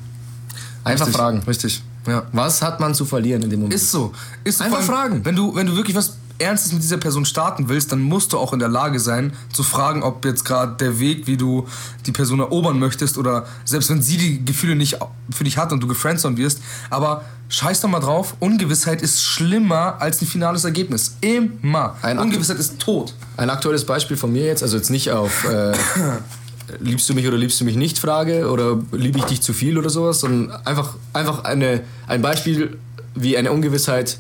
[0.85, 1.43] Einfach Richtig, fragen.
[1.47, 1.83] Richtig.
[2.07, 2.25] Ja.
[2.33, 3.75] Was hat man zu verlieren in dem Moment?
[3.75, 4.13] Ist so.
[4.45, 4.65] Ist so.
[4.65, 5.25] Einfach allem, fragen.
[5.25, 8.39] Wenn du, wenn du wirklich was Ernstes mit dieser Person starten willst, dann musst du
[8.39, 11.67] auch in der Lage sein, zu fragen, ob jetzt gerade der Weg, wie du
[12.05, 14.99] die Person erobern möchtest, oder selbst wenn sie die Gefühle nicht
[15.31, 19.97] für dich hat und du gefriendzoned wirst, aber scheiß doch mal drauf, Ungewissheit ist schlimmer
[20.01, 21.17] als ein finales Ergebnis.
[21.21, 21.97] Immer.
[22.03, 23.15] Ein Ungewissheit ist tot.
[23.37, 25.73] Ein aktuelles Beispiel von mir jetzt, also jetzt nicht auf äh,
[26.81, 29.79] liebst du mich oder liebst du mich nicht Frage oder liebe ich dich zu viel
[29.79, 32.77] oder sowas, sondern einfach, einfach eine, ein Beispiel,
[33.15, 34.19] wie eine Ungewissheit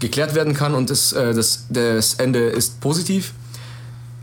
[0.00, 3.32] geklärt werden kann und das, äh, das, das Ende ist positiv.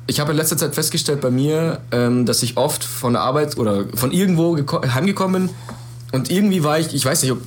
[0.06, 3.58] Ich habe in letzter Zeit festgestellt bei mir, ähm, dass ich oft von der Arbeit
[3.58, 5.56] oder von irgendwo geko- heimgekommen bin
[6.12, 7.40] und irgendwie war ich, ich weiß nicht, ob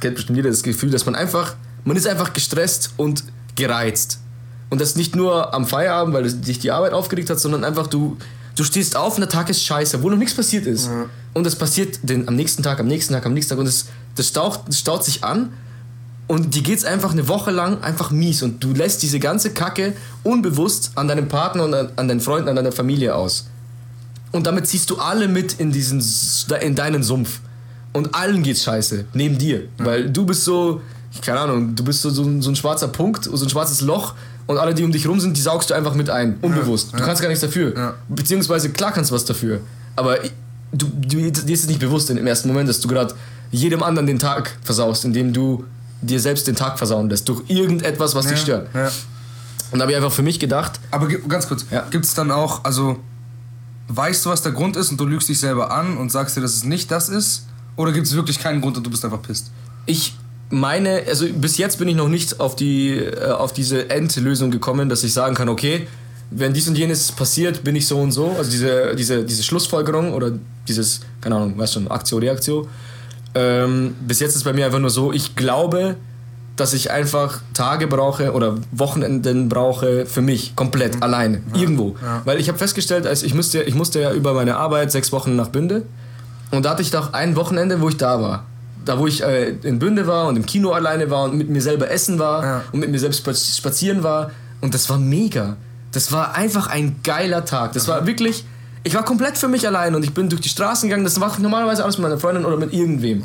[0.00, 4.18] kennt bestimmt jeder das Gefühl, dass man einfach, man ist einfach gestresst und gereizt.
[4.70, 8.16] Und das nicht nur am Feierabend, weil dich die Arbeit aufgeregt hat, sondern einfach du,
[8.60, 10.90] du stehst auf und der Tag ist scheiße, wo noch nichts passiert ist.
[11.32, 13.86] Und das passiert den, am nächsten Tag, am nächsten Tag, am nächsten Tag und das,
[14.16, 15.52] das, staucht, das staut sich an
[16.26, 19.94] und dir geht's einfach eine Woche lang einfach mies und du lässt diese ganze Kacke
[20.24, 23.46] unbewusst an deinem Partner und an, an deinen Freunden, an deiner Familie aus.
[24.32, 26.04] Und damit ziehst du alle mit in diesen
[26.60, 27.40] in deinen Sumpf.
[27.92, 29.62] Und allen geht's scheiße, neben dir.
[29.78, 30.80] Weil du bist so,
[31.12, 34.14] ich- keine Ahnung, du bist so, so, so ein schwarzer Punkt, so ein schwarzes Loch
[34.50, 36.38] und alle, die um dich rum sind, die saugst du einfach mit ein.
[36.42, 36.92] Unbewusst.
[36.92, 37.76] Du kannst gar nichts dafür.
[37.76, 37.94] Ja.
[38.08, 39.60] Beziehungsweise, klar kannst du was dafür.
[39.94, 40.18] Aber
[40.72, 43.14] du, du, dir ist es nicht bewusst im ersten Moment, dass du gerade
[43.52, 45.64] jedem anderen den Tag versaust, indem du
[46.02, 47.28] dir selbst den Tag versauen lässt.
[47.28, 48.68] Durch irgendetwas, was dich stört.
[48.74, 48.90] Ja.
[49.70, 51.86] Und da habe ich einfach für mich gedacht, Aber ganz kurz, Ja.
[51.90, 52.98] gibt es dann auch, also
[53.86, 56.40] weißt du, was der Grund ist und du lügst dich selber an und sagst dir,
[56.40, 57.44] dass es nicht das ist?
[57.76, 59.50] Oder gibt es wirklich keinen Grund und du bist einfach pisst?
[59.86, 60.14] ich
[60.50, 64.88] meine, also bis jetzt bin ich noch nicht auf, die, äh, auf diese Endlösung gekommen,
[64.88, 65.86] dass ich sagen kann, okay,
[66.30, 68.34] wenn dies und jenes passiert, bin ich so und so.
[68.36, 70.32] Also diese, diese, diese Schlussfolgerung oder
[70.68, 72.68] dieses, keine Ahnung, weißt schon, Aktio, Reaktio.
[73.34, 75.96] Ähm, bis jetzt ist bei mir einfach nur so, ich glaube,
[76.56, 81.96] dass ich einfach Tage brauche oder Wochenenden brauche für mich, komplett, alleine, irgendwo.
[82.24, 85.36] Weil ich habe festgestellt, als ich, musste, ich musste ja über meine Arbeit sechs Wochen
[85.36, 85.84] nach Bünde
[86.50, 88.46] und da hatte ich doch ein Wochenende, wo ich da war.
[88.84, 91.60] Da, wo ich äh, in Bünde war und im Kino alleine war und mit mir
[91.60, 92.62] selber essen war Ja.
[92.72, 94.30] und mit mir selbst spaz- spazieren war.
[94.60, 95.56] Und das war mega.
[95.92, 97.72] Das war einfach ein geiler Tag.
[97.72, 98.44] Das war wirklich.
[98.82, 101.04] Ich war komplett für mich allein und ich bin durch die Straßen gegangen.
[101.04, 103.22] Das mache ich normalerweise alles mit meiner Freundin oder mit irgendwem.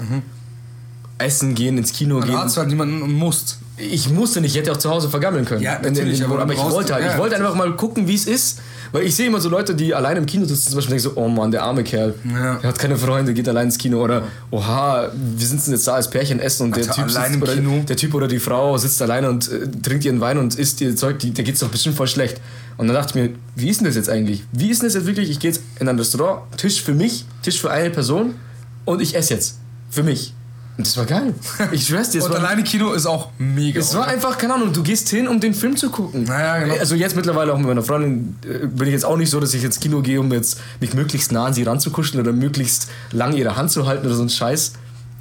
[1.17, 2.37] Essen gehen, ins Kino Du gehen.
[2.37, 3.59] hast halt niemanden und musst.
[3.77, 5.61] Ich musste nicht, ich hätte auch zu Hause vergammeln können.
[5.61, 7.05] Ja, natürlich, aber aber, ich wollte halt.
[7.05, 8.59] ja, ich wollte einfach mal gucken, wie es ist.
[8.91, 11.21] Weil ich sehe immer so Leute, die allein im Kino sitzen, zum Beispiel denken so,
[11.21, 12.13] oh Mann, der arme Kerl.
[12.23, 12.59] Ja.
[12.61, 14.01] Er hat keine Freunde, geht allein ins Kino.
[14.01, 17.97] Oder, oha, wir sitzen jetzt da als Pärchen essen und der typ, sitzt, oder, der
[17.97, 21.19] Typ oder die Frau sitzt alleine und äh, trinkt ihren Wein und isst ihr Zeug,
[21.19, 22.39] die, der geht's doch bestimmt voll schlecht.
[22.77, 24.43] Und dann dachte ich mir, wie ist denn das jetzt eigentlich?
[24.51, 25.29] Wie ist denn das jetzt wirklich?
[25.29, 28.35] Ich gehe jetzt in ein Restaurant, Tisch für mich, Tisch für eine Person
[28.83, 29.57] und ich esse jetzt.
[29.89, 30.34] Für mich.
[30.77, 31.33] Und das war geil.
[31.71, 33.79] Ich schwör's dir, Und war alleine Kino ist auch mega.
[33.79, 36.23] es war einfach, keine Ahnung, du gehst hin, um den Film zu gucken.
[36.23, 36.75] Naja, genau.
[36.77, 39.53] Also jetzt mittlerweile auch mit meiner Freundin äh, bin ich jetzt auch nicht so, dass
[39.53, 43.33] ich ins Kino gehe, um jetzt mich möglichst nah an sie ranzukuscheln oder möglichst lang
[43.33, 44.73] ihre Hand zu halten oder so ein Scheiß.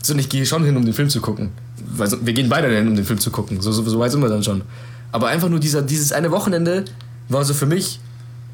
[0.02, 1.52] So, und ich gehe schon hin, um den Film zu gucken.
[1.96, 3.60] Weil wir gehen beide hin, um den Film zu gucken.
[3.60, 4.62] So, so, so weit sind wir dann schon.
[5.12, 6.84] Aber einfach nur dieser, dieses eine Wochenende
[7.28, 8.00] war so für mich.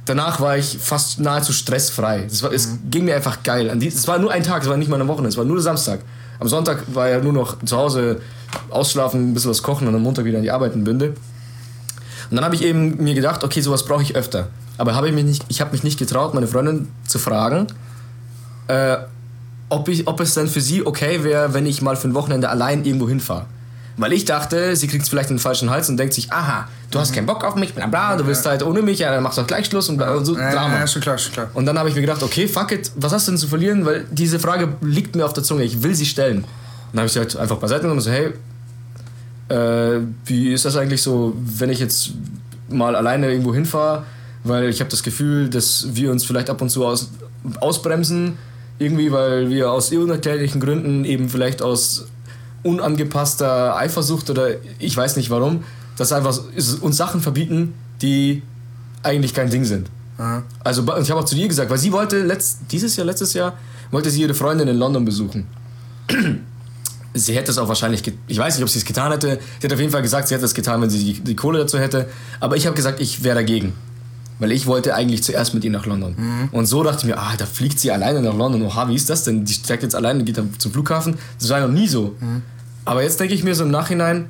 [0.05, 2.25] Danach war ich fast nahezu stressfrei.
[2.31, 3.69] Es, war, es ging mir einfach geil.
[3.83, 6.01] Es war nur ein Tag, es war nicht mal eine Woche, es war nur Samstag.
[6.40, 8.20] Am Sonntag war ja nur noch zu Hause
[8.70, 11.14] ausschlafen, ein bisschen was kochen und am Montag wieder an die Arbeit in Bünde.
[12.31, 14.48] Und dann habe ich eben mir gedacht, okay, sowas brauche ich öfter.
[14.79, 17.66] Aber habe ich ich habe mich nicht getraut, meine Freundin zu fragen,
[18.68, 18.96] äh,
[19.68, 22.48] ob, ich, ob es dann für sie okay wäre, wenn ich mal für ein Wochenende
[22.48, 23.44] allein irgendwo hinfahre.
[23.96, 26.68] Weil ich dachte, sie kriegt es vielleicht in den falschen Hals und denkt sich, aha,
[26.90, 29.22] du hast keinen Bock auf mich, bla bla, du willst halt ohne mich, ja, dann
[29.22, 30.79] machst du gleich Schluss und, bla, und so Ja, Drama.
[30.79, 31.50] ja, schon klar, schon klar.
[31.55, 33.85] Und dann habe ich mir gedacht, okay, fuck it, was hast du denn zu verlieren?
[33.85, 36.38] Weil diese Frage liegt mir auf der Zunge, ich will sie stellen.
[36.38, 36.46] Und
[36.92, 38.33] dann habe ich sie halt einfach beiseite genommen und so, hey,
[39.48, 42.11] äh, wie ist das eigentlich so, wenn ich jetzt
[42.68, 44.05] mal alleine irgendwo hinfahre?
[44.44, 47.11] Weil ich habe das Gefühl, dass wir uns vielleicht ab und zu aus,
[47.61, 48.38] ausbremsen,
[48.79, 52.07] irgendwie, weil wir aus unerklärlichen Gründen eben vielleicht aus
[52.62, 55.64] unangepasster Eifersucht oder ich weiß nicht warum,
[55.96, 56.38] dass einfach
[56.81, 58.42] uns Sachen verbieten, die
[59.03, 59.90] eigentlich kein Ding sind.
[60.18, 60.42] Aha.
[60.62, 63.55] Also ich habe auch zu dir gesagt, weil sie wollte letzt, dieses Jahr, letztes Jahr,
[63.90, 65.46] wollte sie ihre Freundin in London besuchen.
[67.14, 69.40] sie hätte es auch wahrscheinlich, ich weiß nicht, ob sie es getan hätte.
[69.59, 71.61] Sie hat auf jeden Fall gesagt, sie hätte es getan, wenn sie die, die Kohle
[71.61, 72.09] dazu hätte.
[72.38, 73.73] Aber ich habe gesagt, ich wäre dagegen.
[74.40, 76.16] Weil ich wollte eigentlich zuerst mit ihr nach London.
[76.50, 78.62] Und so dachte ich mir, ah, da fliegt sie alleine nach London.
[78.62, 79.44] Oha, wie ist das denn?
[79.44, 81.16] Die steigt jetzt alleine, geht dann zum Flughafen.
[81.38, 82.14] Das war noch nie so.
[82.85, 84.29] Aber jetzt denke ich mir so im Nachhinein,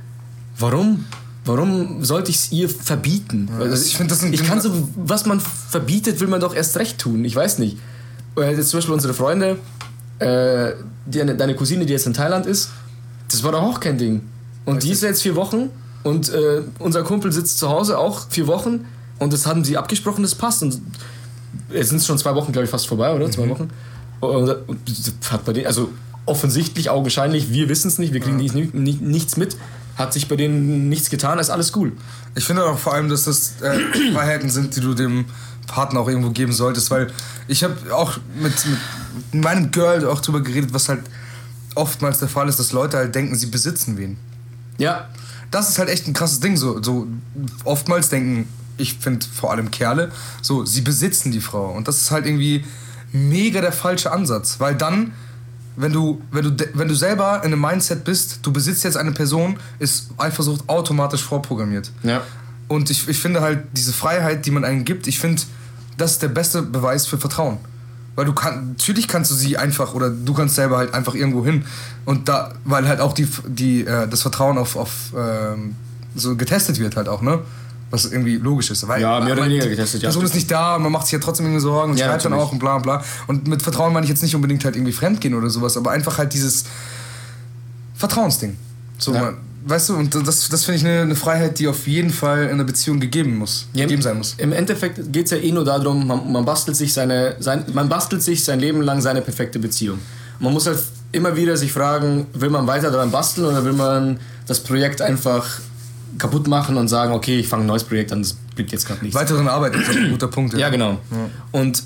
[0.59, 1.05] warum?
[1.47, 3.49] Warum sollte ich es ihr verbieten?
[3.57, 6.77] Weil ich find, das sind- ich kann so, was man verbietet, will man doch erst
[6.77, 7.25] recht tun.
[7.25, 7.79] Ich weiß nicht.
[8.37, 9.59] Äh, Jetzt zum Beispiel unsere Freunde,
[10.19, 10.73] äh,
[11.07, 12.71] die, deine Cousine, die jetzt in Thailand ist,
[13.31, 14.23] das war doch auch kein Ding.
[14.67, 15.71] Und die ist jetzt vier Wochen
[16.03, 18.85] und äh, unser Kumpel sitzt zu Hause auch vier Wochen
[19.21, 20.63] und das haben sie abgesprochen, das passt.
[20.63, 20.81] Und
[21.71, 23.31] jetzt sind es schon zwei Wochen, glaube ich, fast vorbei, oder?
[23.31, 23.71] Zwei Wochen.
[24.19, 24.49] Und,
[24.87, 25.91] das hat bei denen, also
[26.27, 29.57] offensichtlich, augenscheinlich, wir wissen es nicht, wir kriegen nicht, nicht, nichts mit,
[29.97, 31.93] hat sich bei denen nichts getan, ist alles cool.
[32.35, 33.79] Ich finde auch vor allem, dass das äh,
[34.15, 35.27] Freiheiten sind, die du dem
[35.67, 37.09] Partner auch irgendwo geben solltest, weil
[37.49, 38.53] ich habe auch mit,
[39.33, 41.01] mit meinem Girl auch drüber geredet, was halt
[41.75, 44.17] oftmals der Fall ist, dass Leute halt denken, sie besitzen wen.
[44.79, 45.09] Ja,
[45.51, 46.57] Das ist halt echt ein krasses Ding.
[46.57, 47.07] So, so
[47.65, 48.49] oftmals denken,
[48.81, 50.11] ich finde vor allem Kerle,
[50.43, 52.65] so sie besitzen die Frau und das ist halt irgendwie
[53.13, 55.13] mega der falsche Ansatz, weil dann
[55.77, 59.13] wenn du, wenn, du, wenn du selber in einem Mindset bist, du besitzt jetzt eine
[59.13, 61.91] Person, ist Eifersucht automatisch vorprogrammiert.
[62.03, 62.23] ja.
[62.69, 65.43] Und ich, ich finde halt, diese Freiheit, die man einem gibt, ich finde,
[65.97, 67.59] das ist der beste Beweis für Vertrauen.
[68.15, 71.45] Weil du kannst, natürlich kannst du sie einfach, oder du kannst selber halt einfach irgendwo
[71.45, 71.65] hin.
[72.05, 75.75] Und da, weil halt auch die, die, äh, das Vertrauen auf, auf ähm,
[76.15, 77.41] so getestet wird halt auch, ne?
[77.91, 78.87] Was irgendwie logisch ist.
[78.87, 80.09] Weil, Ja, mehr oder weniger getestet, ja.
[80.09, 82.33] Person ist nicht da, man macht sich ja trotzdem irgendwie Sorgen und Ja, schreibt dann
[82.35, 83.03] auch und bla bla.
[83.27, 86.17] Und mit Vertrauen meine ich jetzt nicht unbedingt halt irgendwie fremdgehen oder sowas, aber einfach
[86.19, 86.65] halt dieses
[87.97, 88.57] Vertrauensding.
[88.99, 89.23] So, Ja.
[89.23, 92.45] man, weißt du, und das, das finde ich eine, eine Freiheit, die auf jeden Fall
[92.45, 93.67] in einer Beziehung gegeben muss.
[93.75, 94.35] Ja, gegeben sein muss.
[94.39, 97.89] Im Endeffekt geht es ja eh nur darum, man, man, bastelt sich seine, sein, man
[97.89, 99.99] bastelt sich sein Leben lang seine perfekte Beziehung.
[100.39, 100.79] Man muss halt
[101.13, 105.61] immer wieder sich fragen, will man weiter daran basteln oder will man das Projekt einfach
[106.19, 109.03] kaputt machen und sagen, okay, ich fange ein neues Projekt an, das bringt jetzt gerade
[109.03, 109.19] nichts.
[109.19, 110.55] Weiteren Arbeit ist ein guter Punkt.
[110.55, 110.99] Ja, genau.
[111.53, 111.83] Und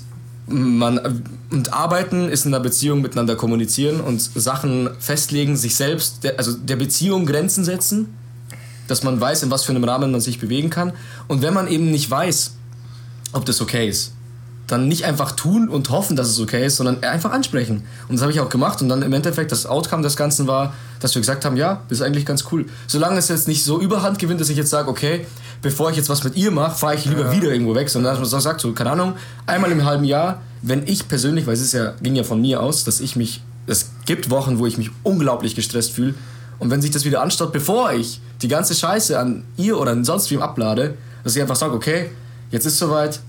[0.47, 6.37] man und arbeiten ist in der Beziehung miteinander kommunizieren und Sachen festlegen, sich selbst, der,
[6.37, 8.13] also der Beziehung Grenzen setzen,
[8.87, 10.93] dass man weiß, in was für einem Rahmen man sich bewegen kann.
[11.27, 12.55] Und wenn man eben nicht weiß,
[13.31, 14.14] ob das okay ist,
[14.67, 17.83] dann nicht einfach tun und hoffen, dass es okay ist, sondern einfach ansprechen.
[18.07, 18.81] Und das habe ich auch gemacht.
[18.81, 21.99] Und dann im Endeffekt das Outcome des Ganzen war, dass wir gesagt haben, ja, das
[21.99, 22.65] ist eigentlich ganz cool.
[22.87, 25.27] Solange es jetzt nicht so überhand gewinnt, dass ich jetzt sage, okay,
[25.61, 28.19] bevor ich jetzt was mit ihr mache, fahre ich lieber wieder irgendwo weg, sondern dass
[28.19, 29.13] man so sagt, so, keine Ahnung,
[29.45, 32.61] einmal im halben Jahr, wenn ich persönlich, weil es ist ja, ging ja von mir
[32.61, 36.15] aus, dass ich mich, es gibt Wochen, wo ich mich unglaublich gestresst fühle.
[36.57, 40.05] Und wenn sich das wieder anstaut, bevor ich die ganze Scheiße an ihr oder an
[40.05, 42.09] sonst wem ablade, dass ich einfach sage, okay,
[42.49, 43.19] jetzt ist soweit,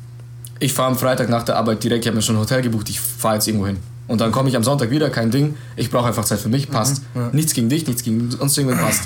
[0.58, 2.88] ich fahre am Freitag nach der Arbeit direkt, ich habe mir schon ein Hotel gebucht,
[2.88, 3.78] ich fahre jetzt irgendwo hin.
[4.08, 5.56] Und dann komme ich am Sonntag wieder, kein Ding.
[5.74, 7.02] Ich brauche einfach Zeit für mich, passt.
[7.32, 9.02] Nichts gegen dich, nichts gegen sonst irgendwen, passt.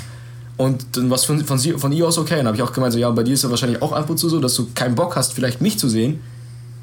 [0.57, 2.35] Und dann was von, von, von ihr aus okay.
[2.35, 4.17] Dann habe ich auch gemeint, so, ja, bei dir ist ja wahrscheinlich auch ab und
[4.17, 6.19] zu so, dass du keinen Bock hast, vielleicht mich zu sehen.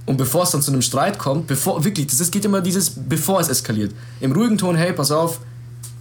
[0.04, 2.90] Und bevor es dann zu einem Streit kommt, bevor, wirklich, das ist, geht immer dieses,
[2.90, 3.92] bevor es eskaliert.
[4.20, 5.38] Im ruhigen Ton, hey, pass auf,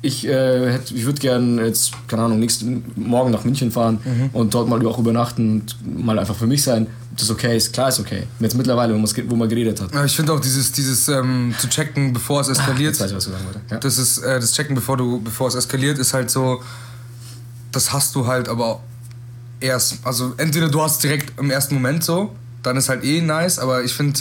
[0.01, 3.99] ich, äh, ich würde gern jetzt, keine Ahnung, nächsten Morgen nach München fahren
[4.33, 6.87] und dort mal auch übernachten und mal einfach für mich sein.
[7.11, 8.23] Ob das okay ist, klar ist okay.
[8.39, 9.93] Jetzt mittlerweile, wo, wo man geredet hat.
[9.93, 12.91] Ja, Ich finde auch dieses, dieses ähm, zu checken, bevor es eskaliert.
[12.93, 13.43] Jetzt weiß ich, was du sagen.
[13.71, 13.77] Ja.
[13.79, 16.61] Das ist äh, das Checken, bevor du, bevor es eskaliert, ist halt so.
[17.71, 18.81] Das hast du halt aber
[19.59, 19.97] erst.
[20.03, 23.83] Also entweder du hast direkt im ersten Moment so, dann ist halt eh nice, aber
[23.83, 24.19] ich finde,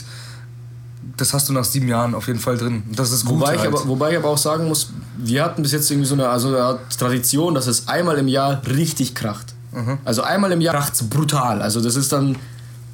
[1.16, 2.83] das hast du nach sieben Jahren auf jeden Fall drin.
[2.94, 3.40] Das ist gut.
[3.40, 3.74] Wobei, ich halt.
[3.74, 6.48] aber, wobei ich aber auch sagen muss, wir hatten bis jetzt irgendwie so eine, also
[6.48, 9.55] eine Tradition, dass es einmal im Jahr richtig kracht.
[9.72, 9.98] Mhm.
[10.05, 11.62] Also einmal im Jahr kracht's brutal.
[11.62, 12.37] Also das ist dann,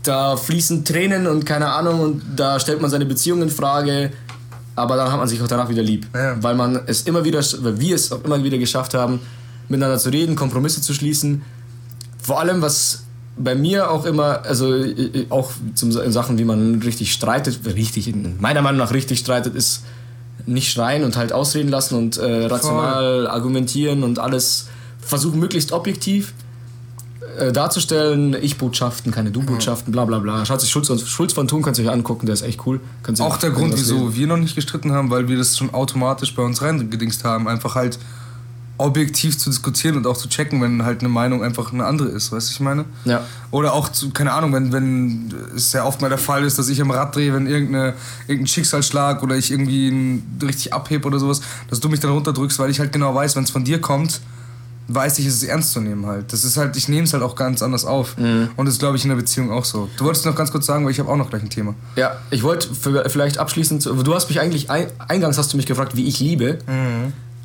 [0.02, 4.12] da fließen Tränen und keine Ahnung und da stellt man seine Beziehung in Frage.
[4.74, 6.06] Aber dann hat man sich auch danach wieder lieb.
[6.14, 6.42] Ja.
[6.42, 9.20] Weil man es immer wieder, weil wir es auch immer wieder geschafft haben,
[9.68, 11.42] miteinander zu reden, Kompromisse zu schließen.
[12.22, 13.02] Vor allem, was
[13.37, 18.12] bei mir auch immer, also äh, auch zum in Sachen, wie man richtig streitet, richtig,
[18.40, 19.85] meiner Meinung nach richtig streitet, ist
[20.47, 24.68] nicht schreien und halt ausreden lassen und äh, rational argumentieren und alles
[25.01, 26.35] versuchen, möglichst objektiv
[27.38, 28.37] äh, darzustellen.
[28.40, 30.45] Ich-Botschaften, keine Du-Botschaften, bla bla bla.
[30.45, 32.81] Schaut sich Schulz, Schulz von Thun, könnt ihr euch angucken, der ist echt cool.
[33.03, 34.16] Könnt Auch der Grund, wieso lesen.
[34.16, 37.49] wir noch nicht gestritten haben, weil wir das schon automatisch bei uns reingedingst haben.
[37.49, 37.99] Einfach halt
[38.83, 42.33] objektiv zu diskutieren und auch zu checken, wenn halt eine Meinung einfach eine andere ist,
[42.33, 42.85] weißt du, ich meine?
[43.05, 43.25] Ja.
[43.51, 46.68] Oder auch, zu, keine Ahnung, wenn, wenn es sehr oft mal der Fall ist, dass
[46.68, 47.95] ich am Rad drehe, wenn irgendeine,
[48.27, 51.40] irgendein Schicksalsschlag oder ich irgendwie n- richtig abhebe oder sowas,
[51.71, 54.21] dass du mich dann runterdrückst, weil ich halt genau weiß, wenn es von dir kommt,
[54.88, 56.33] weiß ich, es ist ernst zu nehmen halt.
[56.33, 58.16] Das ist halt, ich nehme es halt auch ganz anders auf.
[58.57, 59.88] Und das ist, glaube ich, in der Beziehung auch so.
[59.97, 61.75] Du wolltest noch ganz kurz sagen, weil ich habe auch noch gleich ein Thema.
[61.97, 62.68] Ja, ich wollte
[63.09, 66.59] vielleicht abschließend, du hast mich eigentlich, ein, eingangs hast du mich gefragt, wie ich liebe.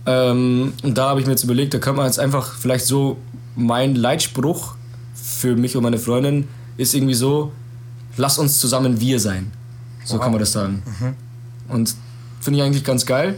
[0.08, 3.18] Ähm, und da habe ich mir jetzt überlegt, da kann man jetzt einfach vielleicht so,
[3.56, 4.76] mein Leitspruch
[5.16, 7.52] für mich und meine Freundin ist irgendwie so,
[8.16, 9.52] lass uns zusammen wir sein.
[10.06, 10.22] So Wow.
[10.22, 10.82] kann man das sagen.
[11.68, 11.96] Und
[12.40, 13.36] finde ich eigentlich ganz geil,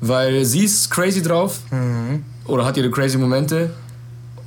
[0.00, 1.60] weil sie ist crazy drauf
[2.46, 3.70] oder hat ihre crazy Momente.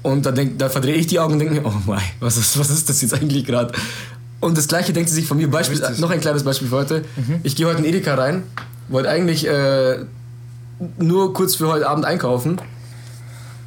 [0.04, 2.60] Und da, denk, da verdrehe ich die Augen und denke mir, oh mein, was ist,
[2.60, 3.74] was ist das jetzt eigentlich gerade?
[4.39, 5.50] Und das gleiche denkt sie sich von mir.
[5.50, 6.00] Beispiel, Richtig.
[6.00, 7.06] noch ein kleines Beispiel für heute.
[7.43, 8.43] Ich gehe heute in Edeka rein,
[8.89, 10.06] wollte eigentlich äh,
[10.97, 12.61] nur kurz für heute Abend einkaufen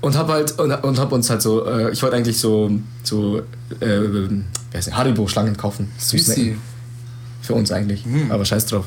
[0.01, 2.71] und hab halt und, und hab uns halt so, äh, ich wollte eigentlich so
[3.03, 3.39] so
[3.81, 4.45] äh, wie
[4.77, 5.91] heißt Haribo Schlangen kaufen.
[5.99, 6.57] Süßi.
[7.43, 8.87] Für uns eigentlich, aber scheiß drauf.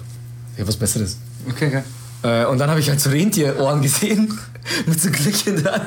[0.58, 1.18] Hab was Besseres.
[1.50, 1.84] Okay, okay.
[2.24, 4.38] Äh, und dann habe ich halt so Rentierohren gesehen
[4.86, 5.82] mit so Glöckchen dran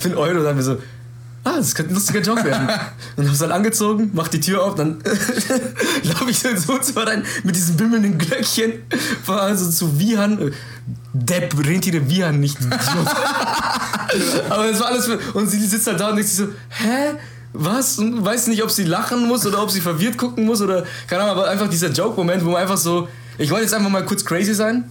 [0.00, 0.38] für einen Euro.
[0.38, 0.76] Und dann mir so,
[1.44, 2.68] ah, das könnte ein lustiger Job werden.
[3.16, 4.98] und hab's dann angezogen, mach die Tür auf, dann
[6.02, 8.74] laufe ich so ins Wohnzimmer rein mit diesem bimmelnden Glöckchen.
[9.26, 10.52] War also zu Wiehern.
[11.12, 12.80] Depp, Rentiere Wiehern, nicht Idiot.
[14.50, 17.16] Aber es war alles für, Und sie sitzt halt da und denkt sich so, hä?
[17.52, 17.98] Was?
[17.98, 21.22] Und weiß nicht, ob sie lachen muss oder ob sie verwirrt gucken muss oder keine
[21.22, 24.24] Ahnung, aber einfach dieser Joke-Moment, wo man einfach so, ich wollte jetzt einfach mal kurz
[24.24, 24.84] crazy sein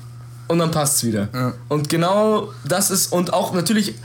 [0.47, 1.29] und dann passt's wieder.
[1.33, 1.53] Ja.
[1.69, 3.95] Und genau das ist, und auch natürlich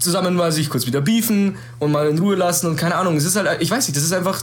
[0.00, 3.24] zusammen mal sich kurz wieder beefen und mal in Ruhe lassen und keine Ahnung, es
[3.24, 4.42] ist halt, ich weiß nicht, das ist einfach,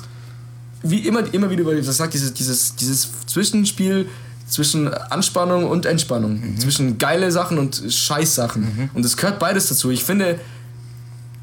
[0.84, 4.08] wie immer, immer wieder über das sagt, dieses, dieses, dieses Zwischenspiel
[4.52, 8.90] zwischen Anspannung und Entspannung, zwischen geile Sachen und Scheißsachen.
[8.94, 9.90] Und es gehört beides dazu.
[9.92, 10.40] Ich finde,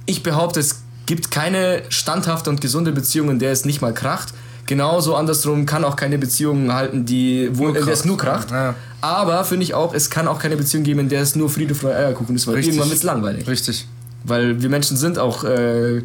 [0.04, 4.34] ich behaupte, es gibt keine standhafte und gesunde Beziehung, in der es nicht mal kracht.
[4.66, 8.50] Genauso andersrum kann auch keine Beziehung halten, die, wo, in der es nur kracht.
[8.50, 8.74] Ja.
[9.00, 11.74] Aber finde ich auch, es kann auch keine Beziehung geben, in der es nur Friede,
[11.74, 12.74] Freude, Eierkuchen ist, weil Richtig.
[12.74, 13.48] irgendwann wird es langweilig.
[13.48, 13.86] Richtig.
[14.24, 16.02] Weil wir Menschen sind auch äh,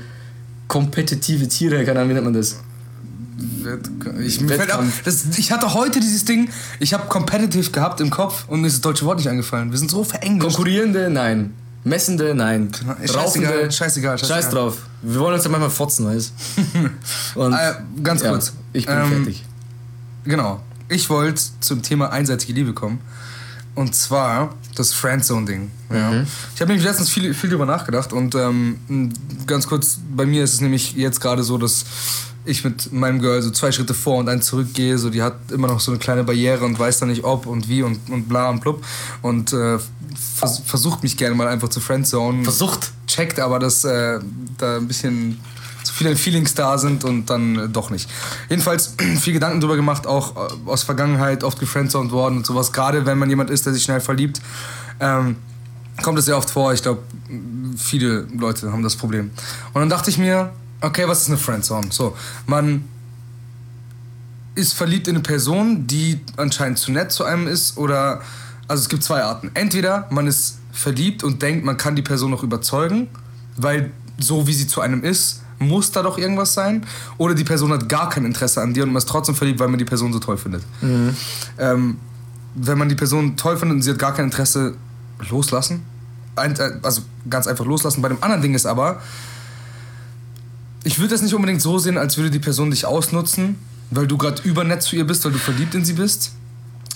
[0.70, 2.62] kompetitive Tiere, keine Ahnung, wie nennt man das?
[4.20, 8.10] Ich, mir fällt auch, das, ich hatte heute dieses Ding, ich habe competitive gehabt im
[8.10, 9.72] Kopf und mir ist das deutsche Wort nicht eingefallen.
[9.72, 10.56] Wir sind so verenglischt.
[10.56, 11.54] Konkurrierende, nein.
[11.84, 12.72] Messende, nein.
[12.74, 14.42] Scheißegal, Raufende, scheißegal, scheißegal.
[14.42, 14.78] Scheiß drauf.
[15.02, 16.34] Wir wollen uns ja manchmal fotzen, weißt
[17.36, 18.54] Und Äh, ganz ja, kurz.
[18.72, 19.44] Ich bin Ähm, fertig.
[20.24, 20.62] Genau.
[20.88, 23.00] Ich wollte zum Thema einseitige Liebe kommen.
[23.76, 25.72] Und zwar das Friendzone-Ding.
[25.92, 26.12] Ja.
[26.12, 26.28] Mhm.
[26.56, 29.12] Ich habe nämlich letztens viel, viel drüber nachgedacht und ähm,
[29.48, 31.84] ganz kurz, bei mir ist es nämlich jetzt gerade so, dass
[32.46, 34.98] ich mit meinem Girl so zwei Schritte vor und einen zurückgehe.
[34.98, 37.70] So, die hat immer noch so eine kleine Barriere und weiß dann nicht ob und
[37.70, 38.84] wie und, und bla und blub.
[39.22, 39.80] Und äh,
[40.36, 42.44] vers versucht mich gerne mal einfach zu Friendzone.
[42.44, 42.92] Versucht.
[43.08, 44.20] Checkt aber, dass äh,
[44.58, 45.40] da ein bisschen
[45.84, 48.10] zu viele Feelings da sind und dann äh, doch nicht.
[48.50, 52.74] Jedenfalls viel Gedanken drüber gemacht, auch äh, aus Vergangenheit oft gefriendzoned worden und sowas.
[52.74, 54.42] Gerade wenn man jemand ist, der sich schnell verliebt,
[55.00, 55.38] ähm,
[56.02, 56.74] kommt es sehr oft vor.
[56.74, 57.02] Ich glaube,
[57.78, 59.32] viele Leute haben das Problem.
[59.74, 60.52] Und dann dachte ich mir,
[60.84, 61.88] okay, was ist eine Friendzone?
[61.92, 62.16] So,
[62.46, 62.84] man
[64.56, 68.22] ist verliebt in eine Person, die anscheinend zu nett zu einem ist oder
[68.68, 69.50] also es gibt zwei Arten.
[69.56, 73.08] Entweder man ist verliebt und denkt, man kann die Person noch überzeugen,
[73.58, 76.86] weil so wie sie zu einem ist, muss da doch irgendwas sein.
[77.18, 79.70] Oder die Person hat gar kein Interesse an dir und man ist trotzdem verliebt, weil
[79.70, 80.64] man die Person so toll findet.
[81.58, 81.98] Ähm,
[82.56, 84.76] wenn man die Person toll findet und sie hat gar kein Interesse,
[85.30, 85.84] loslassen.
[86.36, 88.02] Ein, äh, also ganz einfach loslassen.
[88.02, 89.02] Bei dem anderen Ding ist aber,
[90.84, 93.56] ich würde das nicht unbedingt so sehen, als würde die Person dich ausnutzen,
[93.92, 96.32] weil du gerade übernett zu ihr bist, weil du verliebt in sie bist.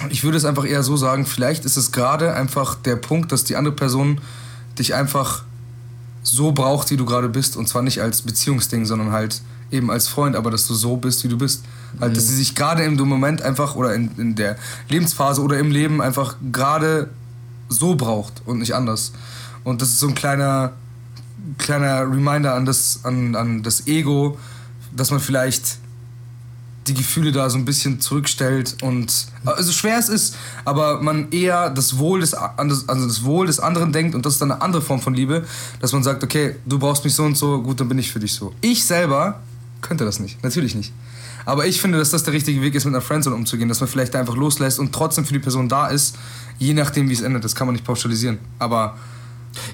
[0.09, 3.43] Ich würde es einfach eher so sagen, vielleicht ist es gerade einfach der Punkt, dass
[3.43, 4.21] die andere Person
[4.77, 5.43] dich einfach
[6.21, 7.57] so braucht, wie du gerade bist.
[7.57, 11.23] Und zwar nicht als Beziehungsding, sondern halt eben als Freund, aber dass du so bist,
[11.23, 11.63] wie du bist.
[11.99, 14.57] Halt, dass sie sich gerade im Moment einfach oder in, in der
[14.89, 17.09] Lebensphase oder im Leben einfach gerade
[17.69, 19.13] so braucht und nicht anders.
[19.63, 20.73] Und das ist so ein kleiner,
[21.57, 24.37] kleiner Reminder an das, an, an das Ego,
[24.95, 25.79] dass man vielleicht
[26.87, 31.69] die Gefühle da so ein bisschen zurückstellt und also schwer es ist, aber man eher
[31.69, 34.81] das Wohl des also das Wohl des anderen denkt und das ist dann eine andere
[34.81, 35.45] Form von Liebe,
[35.81, 38.19] dass man sagt, okay, du brauchst mich so und so, gut, dann bin ich für
[38.19, 38.53] dich so.
[38.61, 39.41] Ich selber
[39.81, 40.93] könnte das nicht, natürlich nicht.
[41.45, 43.87] Aber ich finde, dass das der richtige Weg ist, mit einer Friendzone umzugehen, dass man
[43.87, 46.17] vielleicht einfach loslässt und trotzdem für die Person da ist,
[46.59, 47.45] je nachdem, wie es endet.
[47.45, 48.37] Das kann man nicht pauschalisieren.
[48.59, 48.97] Aber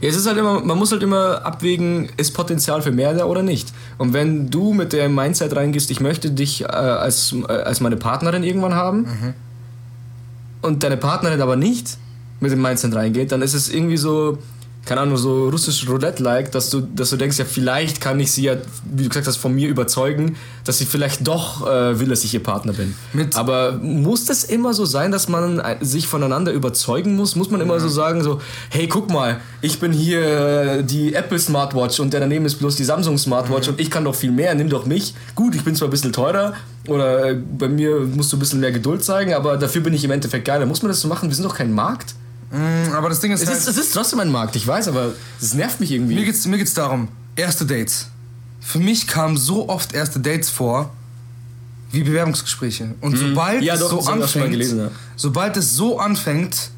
[0.01, 3.25] Ja, es ist halt immer, man muss halt immer abwägen, ist Potenzial für mehr da
[3.25, 3.73] oder nicht.
[3.97, 7.97] Und wenn du mit der Mindset reingehst, ich möchte dich äh, als, äh, als meine
[7.97, 9.05] Partnerin irgendwann haben
[10.61, 11.97] und deine Partnerin aber nicht
[12.39, 14.37] mit dem Mindset reingeht, dann ist es irgendwie so,
[14.85, 18.43] keine Ahnung, so russisch Roulette-like, dass du, dass du denkst, ja, vielleicht kann ich sie
[18.43, 18.55] ja,
[18.91, 22.33] wie du gesagt hast, von mir überzeugen, dass sie vielleicht doch äh, will, dass ich
[22.33, 22.93] ihr Partner bin.
[23.13, 27.35] Mit- aber muss das immer so sein, dass man äh, sich voneinander überzeugen muss?
[27.37, 31.39] Muss man immer so sagen, so, hey, guck mal, ich bin hier äh, die Apple
[31.39, 34.53] Smartwatch und der daneben ist bloß die Samsung Smartwatch und ich kann doch viel mehr,
[34.53, 35.13] nimm doch mich.
[35.35, 36.53] Gut, ich bin zwar ein bisschen teurer
[36.87, 40.03] oder äh, bei mir musst du ein bisschen mehr Geduld zeigen, aber dafür bin ich
[40.03, 40.65] im Endeffekt geiler.
[40.65, 41.29] Muss man das so machen?
[41.29, 42.15] Wir sind doch kein Markt.
[42.53, 44.87] Mh, aber das Ding ist, Es halt, ist, es ist trotzdem ein Markt, ich weiß,
[44.87, 46.15] aber es nervt mich irgendwie.
[46.15, 48.07] Mir geht's, mir geht's darum, erste Dates.
[48.61, 50.91] Für mich kamen so oft erste Dates vor,
[51.91, 52.95] wie Bewerbungsgespräche.
[53.01, 53.65] Und sobald Mhm.
[53.65, 54.91] Ja, es doch, so schon mal anfängt, gelesen, ja.
[55.15, 56.71] sobald es so anfängt,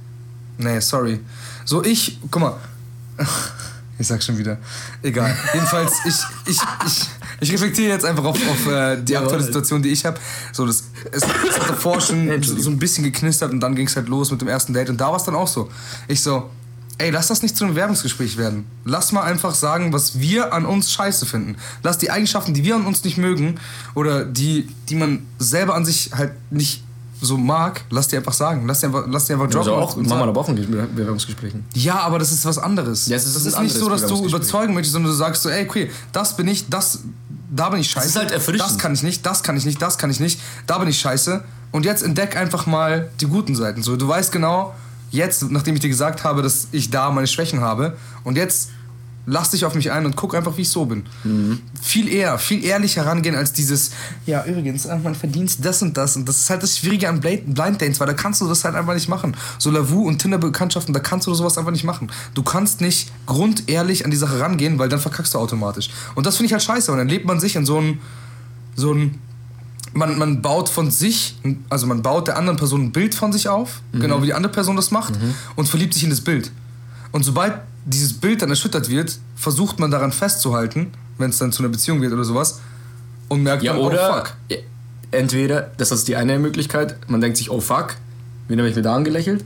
[0.58, 1.20] nee, sorry.
[1.64, 2.56] So ich, guck mal,
[4.00, 4.58] ich sag schon wieder,
[5.02, 5.36] egal.
[5.54, 6.16] Jedenfalls, ich,
[6.52, 7.08] ich, ich,
[7.40, 10.20] ich reflektiere jetzt einfach auf, auf äh, die aktuelle Situation, die ich habe.
[10.54, 13.96] So, das, es, es hat davor schon so, ein bisschen geknistert und dann ging es
[13.96, 15.70] halt los mit dem ersten Date und da war es dann auch so.
[16.08, 16.50] Ich so,
[16.98, 18.66] ey, lass das nicht zu einem Bewerbungsgespräch werden.
[18.84, 21.58] Lass mal einfach sagen, was wir an uns scheiße finden.
[21.84, 23.60] Lass die Eigenschaften, die wir an uns nicht mögen
[23.94, 26.84] oder die, die man selber an sich halt nicht
[27.22, 28.66] so mag, lass die einfach sagen.
[28.68, 29.72] Lass die einfach, lass die einfach droppen.
[29.72, 31.66] Also auch, machen wir aber auch in Bewerbungsgesprächen.
[31.74, 33.08] Ja, aber das ist was anderes.
[33.08, 35.50] Ja, es ist das ist nicht so, dass du überzeugen möchtest, sondern du sagst so,
[35.50, 37.00] ey, okay, das bin ich, das,
[37.50, 38.08] da bin ich scheiße.
[38.08, 38.62] ist halt erfrischend.
[38.62, 41.00] Das kann ich nicht, das kann ich nicht, das kann ich nicht, da bin ich
[41.00, 41.44] scheiße.
[41.72, 43.84] Und jetzt entdeck einfach mal die guten Seiten.
[43.84, 44.74] So, du weißt genau,
[45.12, 48.70] jetzt, nachdem ich dir gesagt habe, dass ich da meine Schwächen habe, und jetzt
[49.26, 51.04] lass dich auf mich ein und guck einfach, wie ich so bin.
[51.24, 51.60] Mhm.
[51.82, 53.92] Viel eher, viel ehrlicher rangehen als dieses,
[54.26, 56.16] ja, übrigens, äh, man verdient das und das.
[56.16, 58.76] Und das ist halt das Schwierige an Blind Dates, weil da kannst du das halt
[58.76, 59.36] einfach nicht machen.
[59.58, 62.12] So Lavu und Tinder-Bekanntschaften, da kannst du sowas einfach nicht machen.
[62.34, 65.90] Du kannst nicht grundehrlich an die Sache rangehen, weil dann verkackst du automatisch.
[66.14, 66.92] Und das finde ich halt scheiße.
[66.92, 68.00] Und dann lebt man sich in so ein,
[68.76, 69.20] so ein
[69.94, 73.48] man, man baut von sich, also man baut der anderen Person ein Bild von sich
[73.48, 75.14] auf, genau wie die andere Person das macht,
[75.56, 76.52] und verliebt sich in das Bild.
[77.14, 77.54] Und sobald
[77.86, 82.02] dieses Bild dann erschüttert wird, versucht man daran festzuhalten, wenn es dann zu einer Beziehung
[82.02, 82.60] wird oder sowas,
[83.30, 84.34] und merkt Ja, dann, oh oder fuck.
[84.50, 84.58] ja,
[85.12, 87.96] entweder, das ist die eine Möglichkeit, man denkt sich, oh fuck,
[88.48, 89.46] wen habe ich mir da angelächelt?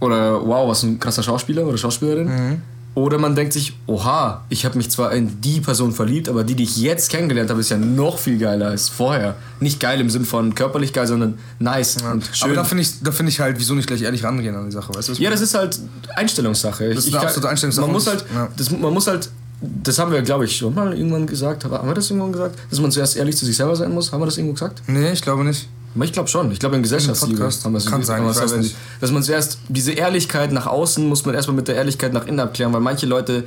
[0.00, 2.26] Oder wow, was ein krasser Schauspieler oder Schauspielerin.
[2.28, 2.62] Mhm.
[2.98, 6.56] Oder man denkt sich, oha, ich habe mich zwar in die Person verliebt, aber die,
[6.56, 9.36] die ich jetzt kennengelernt habe, ist ja noch viel geiler als vorher.
[9.60, 12.48] Nicht geil im Sinn von körperlich geil, sondern nice und schön.
[12.48, 14.72] Aber da finde ich, da find ich halt, wieso nicht gleich ehrlich rangehen an die
[14.72, 15.12] Sache, weißt du?
[15.12, 15.78] Ja, das ist halt
[16.16, 16.92] Einstellungssache.
[16.92, 17.86] Das ist eine absolute Einstellungssache.
[17.86, 18.48] Man muss halt, ja.
[18.56, 19.30] das, man muss halt,
[19.60, 21.66] das haben wir, glaube ich, schon mal irgendwann gesagt.
[21.66, 22.58] Haben wir das irgendwann gesagt?
[22.68, 24.10] Dass man zuerst ehrlich zu sich selber sein muss?
[24.10, 24.82] Haben wir das irgendwo gesagt?
[24.88, 25.68] Nee, ich glaube nicht.
[25.94, 26.52] Ich glaube schon.
[26.52, 28.76] Ich glaube, in Gesellschaftsliebe haben wir es Kann sein, ich weiß nicht.
[29.00, 32.40] Dass man zuerst diese Ehrlichkeit nach außen muss man erstmal mit der Ehrlichkeit nach innen
[32.40, 33.44] abklären, weil manche Leute,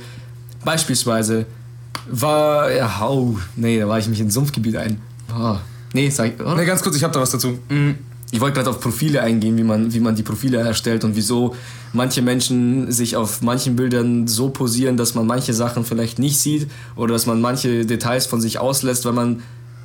[0.64, 1.46] beispielsweise,
[2.10, 5.00] war, ja, oh, nee, da war ich mich in ein Sumpfgebiet ein.
[5.34, 5.56] Oh,
[5.92, 6.56] nee, sag ich, oder?
[6.56, 7.58] Nee, ganz kurz, ich habe da was dazu.
[7.68, 7.96] Mhm.
[8.34, 11.54] Ich wollte gerade auf Profile eingehen, wie man, wie man die Profile erstellt und wieso
[11.92, 16.70] manche Menschen sich auf manchen Bildern so posieren, dass man manche Sachen vielleicht nicht sieht
[16.96, 19.42] oder dass man manche Details von sich auslässt, weil man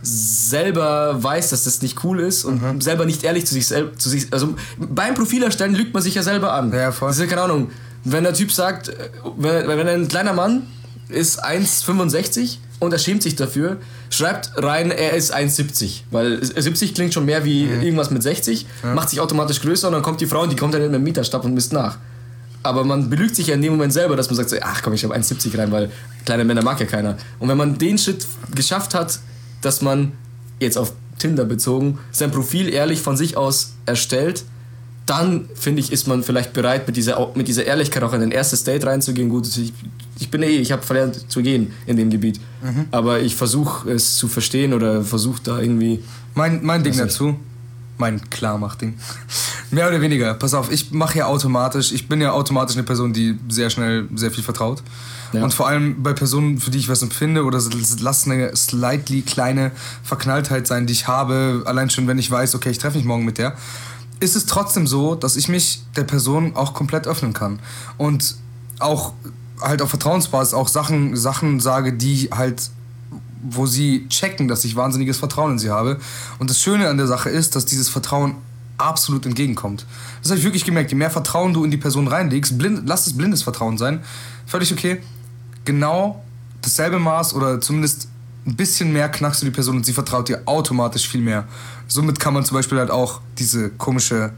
[0.07, 2.81] selber weiß, dass das nicht cool ist und Mhm.
[2.81, 6.15] selber nicht ehrlich zu sich selbst, zu sich, also beim Profil erstellen lügt man sich
[6.15, 6.71] ja selber an.
[6.73, 7.09] Ja, voll.
[7.09, 7.69] Das ist ja keine Ahnung.
[8.03, 8.93] Wenn der Typ sagt, äh,
[9.37, 10.63] wenn, wenn ein kleiner Mann
[11.09, 13.77] ist 1,65 und er schämt sich dafür,
[14.09, 16.03] schreibt rein, er ist 1,70.
[16.11, 20.01] Weil 70 klingt schon mehr wie irgendwas mit 60, macht sich automatisch größer und dann
[20.03, 21.97] kommt die Frau und die kommt dann mit einem Meterstab und misst nach.
[22.63, 25.03] Aber man belügt sich ja in dem Moment selber, dass man sagt, ach komm, ich
[25.03, 25.89] habe 1,70 rein, weil
[26.25, 27.17] kleine Männer mag ja keiner.
[27.39, 29.19] Und wenn man den Schritt geschafft hat,
[29.67, 30.13] dass man
[30.61, 34.45] jetzt auf Tinder bezogen sein Profil ehrlich von sich aus erstellt,
[35.05, 38.31] dann finde ich, ist man vielleicht bereit, mit dieser, mit dieser Ehrlichkeit auch in ein
[38.31, 39.29] erstes Date reinzugehen.
[39.29, 39.73] Gut, ich,
[40.19, 42.39] ich bin eh, ich habe verlernt zu gehen in dem Gebiet.
[42.91, 46.03] Aber ich versuche es zu verstehen oder versuche da irgendwie.
[46.33, 47.03] Mein, mein Ding nicht.
[47.03, 47.37] dazu,
[47.97, 48.97] mein Klarmach-Ding.
[49.71, 50.33] Mehr oder weniger.
[50.33, 54.07] Pass auf, ich mache ja automatisch, ich bin ja automatisch eine Person, die sehr schnell
[54.15, 54.83] sehr viel vertraut.
[55.33, 55.43] Ja.
[55.43, 57.61] Und vor allem bei Personen, für die ich was empfinde, oder
[57.99, 59.71] lass eine slightly kleine
[60.03, 63.25] Verknalltheit sein, die ich habe, allein schon, wenn ich weiß, okay, ich treffe mich morgen
[63.25, 63.55] mit der,
[64.19, 67.59] ist es trotzdem so, dass ich mich der Person auch komplett öffnen kann.
[67.97, 68.35] Und
[68.79, 69.13] auch
[69.61, 72.69] halt auf Vertrauensbasis auch Sachen, Sachen sage, die halt
[73.49, 75.99] wo sie checken, dass ich wahnsinniges Vertrauen in sie habe.
[76.39, 78.35] Und das Schöne an der Sache ist, dass dieses Vertrauen
[78.77, 79.85] absolut entgegenkommt.
[80.21, 80.91] Das habe ich wirklich gemerkt.
[80.91, 84.01] Je mehr Vertrauen du in die Person reinlegst, blind, lass es blindes Vertrauen sein,
[84.45, 85.01] völlig okay.
[85.67, 86.23] Genau
[86.61, 88.07] dasselbe Maß oder zumindest
[88.45, 91.43] ein bisschen mehr knackst du die Person und sie vertraut dir automatisch viel mehr.
[91.89, 94.31] Somit kann man zum Beispiel halt auch diese komische,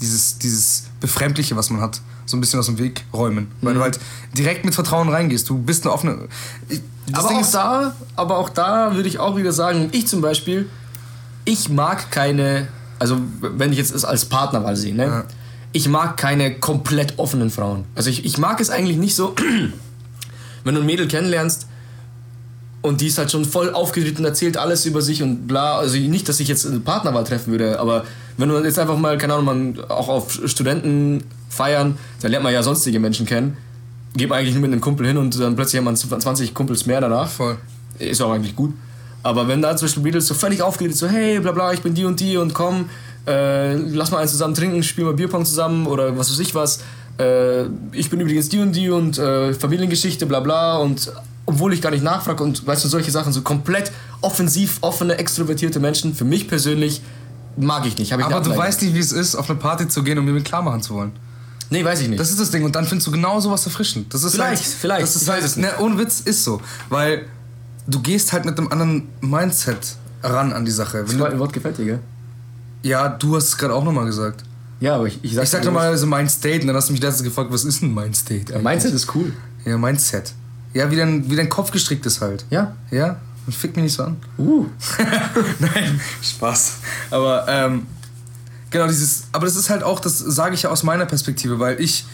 [0.00, 3.52] dieses, dieses Befremdliche, was man hat, so ein bisschen aus dem Weg räumen.
[3.60, 4.00] Weil du halt
[4.36, 5.48] direkt mit Vertrauen reingehst.
[5.48, 6.28] Du bist eine offene.
[7.12, 10.68] Aber Ding auch da, aber auch da würde ich auch wieder sagen, ich zum Beispiel,
[11.44, 12.66] ich mag keine,
[12.98, 15.06] also wenn ich jetzt es als Partnerwahl sehe, ne?
[15.06, 15.24] Ja.
[15.74, 17.84] Ich mag keine komplett offenen Frauen.
[17.94, 19.36] Also ich, ich mag es eigentlich nicht so,
[20.64, 21.66] wenn du ein Mädel kennenlernst
[22.82, 25.78] und die ist halt schon voll aufgedreht und erzählt alles über sich und bla.
[25.78, 28.04] Also nicht, dass ich jetzt eine Partnerwahl treffen würde, aber
[28.36, 32.52] wenn du jetzt einfach mal, keine Ahnung, man auch auf Studenten feiern, da lernt man
[32.52, 33.56] ja sonstige Menschen kennen.
[34.14, 36.86] Geht man eigentlich nur mit einem Kumpel hin und dann plötzlich hat man 20 Kumpels
[36.86, 37.28] mehr danach.
[37.28, 37.56] Voll.
[37.98, 38.74] Ist auch eigentlich gut.
[39.22, 41.94] Aber wenn da zum Beispiel Mädels so völlig aufgeregt so, hey, bla bla, ich bin
[41.94, 42.90] die und die und komm,
[43.26, 46.80] äh, lass mal eins zusammen trinken, spielen wir Bierpong zusammen oder was weiß ich was.
[47.18, 51.12] Äh, ich bin übrigens die und die und äh, Familiengeschichte, bla bla und
[51.46, 53.90] obwohl ich gar nicht nachfrage und weißt du, solche Sachen, so komplett
[54.20, 57.02] offensiv, offene, extrovertierte Menschen, für mich persönlich
[57.56, 58.12] mag ich nicht.
[58.12, 60.32] Ich Aber du weißt nicht, wie es ist, auf eine Party zu gehen, um mir
[60.32, 61.12] mit klar machen zu wollen.
[61.70, 62.20] Nee, weiß ich nicht.
[62.20, 62.64] Das ist das Ding.
[62.64, 64.12] Und dann findest du genau sowas erfrischend.
[64.12, 65.02] Das ist Vielleicht, halt, vielleicht.
[65.02, 65.78] Das ist Ich weiß halt, es nicht.
[65.78, 66.60] ne, ohne Witz ist so.
[66.90, 67.26] Weil
[67.86, 71.08] du gehst halt mit einem anderen Mindset ran an die Sache.
[71.08, 71.98] Wenn das du, Wort gefällt dir, gell?
[72.82, 74.44] ja, du hast es gerade auch nochmal gesagt.
[74.82, 77.00] Ja, aber ich, ich sag, Ich sag normalerweise Mind State und dann hast du mich
[77.00, 78.52] letztens gefragt, was ist ein Mind State?
[78.52, 78.64] eigentlich?
[78.64, 79.32] Mindset ist cool.
[79.64, 80.32] Ja, Mindset.
[80.74, 82.44] Ja, wie dein, wie dein Kopf gestrickt ist halt.
[82.50, 82.74] Ja.
[82.90, 83.20] Ja?
[83.46, 84.16] Und fick mich nicht so an.
[84.38, 84.66] Uh.
[85.60, 86.78] Nein, Spaß.
[87.12, 87.86] Aber ähm,
[88.72, 91.80] genau dieses, aber das ist halt auch, das sage ich ja aus meiner Perspektive, weil
[91.80, 92.04] ich,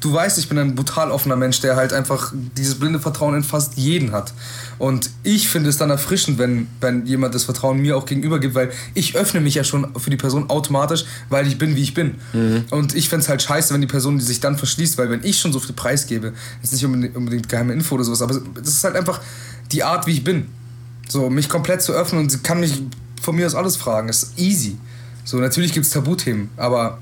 [0.00, 3.42] du weißt, ich bin ein brutal offener Mensch, der halt einfach dieses blinde Vertrauen in
[3.42, 4.32] fast jeden hat.
[4.78, 8.54] Und ich finde es dann erfrischend, wenn, wenn jemand das Vertrauen mir auch gegenüber gibt,
[8.54, 11.94] weil ich öffne mich ja schon für die Person automatisch, weil ich bin, wie ich
[11.94, 12.14] bin.
[12.70, 15.22] Und ich fände es halt scheiße, wenn die Person die sich dann verschließt, weil wenn
[15.24, 18.40] ich schon so viel Preis gebe, ist nicht unbedingt, unbedingt geheime Info oder sowas, aber
[18.54, 19.20] das ist halt einfach
[19.70, 20.46] die Art, wie ich bin.
[21.08, 22.82] So, mich komplett zu öffnen und sie kann mich
[23.20, 24.08] von mir aus alles fragen.
[24.08, 24.78] Ist easy.
[25.24, 26.98] So, natürlich gibt es Tabuthemen, aber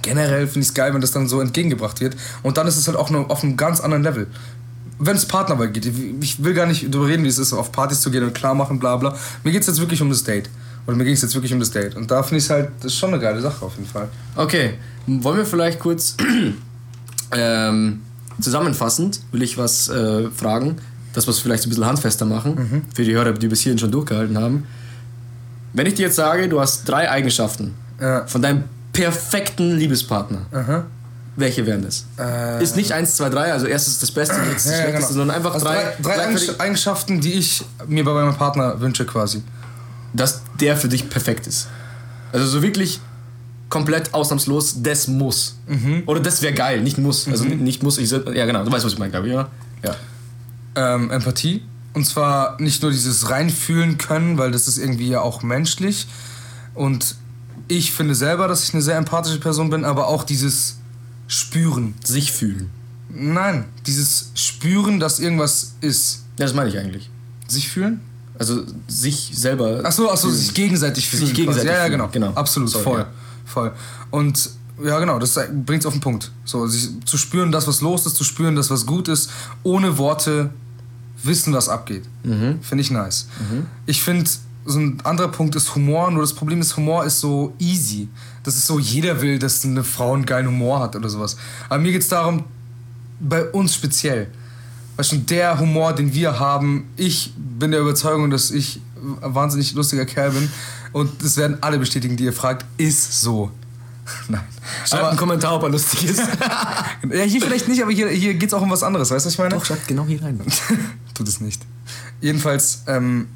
[0.00, 2.16] generell finde ich es geil, wenn das dann so entgegengebracht wird.
[2.42, 4.26] Und dann ist es halt auch nur auf einem ganz anderen Level.
[4.98, 8.00] Wenn es Partnerwahl geht, ich will gar nicht darüber reden, wie es ist, auf Partys
[8.00, 9.16] zu gehen und klar machen, bla bla.
[9.42, 10.48] Mir geht es jetzt wirklich um das Date.
[10.86, 11.96] Oder mir ging es jetzt wirklich um das Date.
[11.96, 14.08] Und da finde ich es halt, das ist schon eine geile Sache auf jeden Fall.
[14.36, 14.74] Okay,
[15.06, 16.16] wollen wir vielleicht kurz
[17.32, 18.00] ähm,
[18.40, 20.76] zusammenfassend, will ich was äh, fragen,
[21.12, 23.92] dass wir es vielleicht ein bisschen handfester machen, für die Hörer, die bis hierhin schon
[23.92, 24.66] durchgehalten haben.
[25.72, 28.26] Wenn ich dir jetzt sage, du hast drei Eigenschaften Ja.
[28.26, 30.84] von deinem perfekten Liebespartner, Aha.
[31.36, 32.04] welche wären das?
[32.18, 35.18] Äh, Ist nicht eins, zwei, drei, also erstes das Beste, jetzt das ja, Schlechteste, genau.
[35.26, 39.42] sondern einfach Also drei, drei, drei Eigenschaften, die ich mir bei meinem Partner wünsche quasi.
[40.14, 41.68] dass der für dich perfekt ist.
[42.32, 43.00] Also so wirklich
[43.70, 45.56] komplett ausnahmslos, das muss.
[45.66, 46.02] Mhm.
[46.04, 47.26] Oder das wäre geil, nicht muss.
[47.26, 49.48] Also nicht muss, ich ja genau, du weißt, was ich meine, glaube ich, oder?
[49.82, 49.94] Ja.
[50.94, 51.62] ähm, Empathie.
[51.94, 56.06] Und zwar nicht nur dieses reinfühlen können, weil das ist irgendwie ja auch menschlich.
[56.74, 57.16] Und
[57.68, 60.76] ich finde selber, dass ich eine sehr empathische Person bin, aber auch dieses
[61.28, 61.94] Spüren.
[62.04, 62.70] Sich fühlen.
[63.08, 66.24] Nein, dieses Spüren, dass irgendwas ist.
[66.38, 67.10] Ja, das meine ich eigentlich.
[67.46, 68.00] Sich fühlen?
[68.38, 69.84] Also sich selber.
[69.84, 71.26] Achso, achso, sich gegenseitig fühlen.
[71.26, 71.68] Sich gegenseitig.
[71.68, 72.08] Ja, ja, genau.
[72.08, 72.32] genau.
[72.32, 72.98] Absolut, Sorry, voll.
[73.00, 73.08] ja.
[73.44, 73.72] Voll.
[74.10, 74.50] Und
[74.82, 76.32] ja, genau, das bringt es auf den Punkt.
[76.44, 79.30] So, sich, zu spüren, dass was los ist, zu spüren, dass was gut ist,
[79.62, 80.50] ohne Worte
[81.24, 82.04] wissen, was abgeht.
[82.24, 82.60] Mhm.
[82.62, 83.26] Finde ich nice.
[83.86, 84.28] Ich finde,
[84.64, 88.08] so ein anderer Punkt ist Humor, nur das Problem ist, Humor ist so easy.
[88.42, 91.36] Das ist so, jeder will, dass eine Frau einen geilen Humor hat oder sowas.
[91.68, 92.44] Aber mir geht es darum,
[93.20, 94.28] bei uns speziell.
[94.96, 98.80] Weißt du, der Humor, den wir haben, ich bin der Überzeugung, dass ich
[99.22, 100.48] ein wahnsinnig lustiger Kerl bin.
[100.92, 103.50] Und das werden alle bestätigen, die ihr fragt, ist so.
[104.28, 104.42] Nein.
[104.86, 106.18] Schreibt einen Kommentar, ob er lustig ist.
[107.10, 109.28] ja, hier vielleicht nicht, aber hier, hier geht es auch um was anderes, weißt du,
[109.28, 109.64] was ich meine?
[109.64, 110.40] schreibt genau hier rein.
[111.14, 111.62] Tut es nicht.
[112.20, 113.28] Jedenfalls, ähm,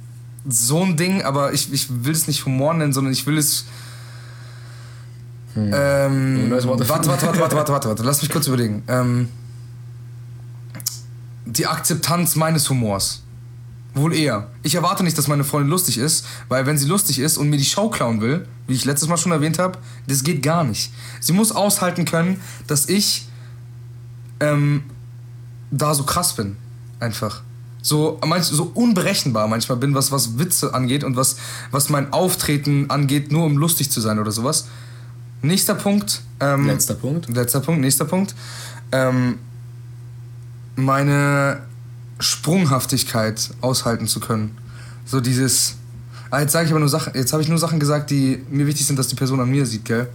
[0.49, 3.67] so ein Ding, aber ich, ich will es nicht Humor nennen, sondern ich will es.
[5.57, 8.83] Ähm, Neues Wort warte, warte, warte, warte, warte, warte, warte, lass mich kurz überlegen.
[8.89, 9.29] Ähm,
[11.47, 13.23] die Akzeptanz meines Humors.
[13.97, 14.49] Wohl eher.
[14.63, 17.57] Ich erwarte nicht, dass meine Freundin lustig ist, weil wenn sie lustig ist und mir
[17.57, 20.93] die Show klauen will, wie ich letztes Mal schon erwähnt habe, das geht gar nicht.
[21.19, 23.27] Sie muss aushalten können, dass ich
[24.41, 24.85] ähm,
[25.71, 26.59] da so krass bin.
[27.01, 27.41] Einfach.
[27.81, 31.37] So, manch, so unberechenbar manchmal bin, was, was Witze angeht und was,
[31.71, 34.67] was mein Auftreten angeht, nur um lustig zu sein oder sowas.
[35.41, 36.21] Nächster Punkt.
[36.41, 37.31] Ähm, Letzter Punkt.
[37.31, 38.35] Letzter Punkt, nächster Punkt.
[38.93, 39.39] Ähm,
[40.75, 41.63] meine
[42.19, 44.57] Sprunghaftigkeit aushalten zu können.
[45.05, 45.77] So dieses.
[46.31, 47.15] Ah, jetzt sage ich aber nur Sachen.
[47.15, 49.65] Jetzt habe ich nur Sachen gesagt, die mir wichtig sind, dass die Person an mir
[49.65, 50.09] sieht, gell?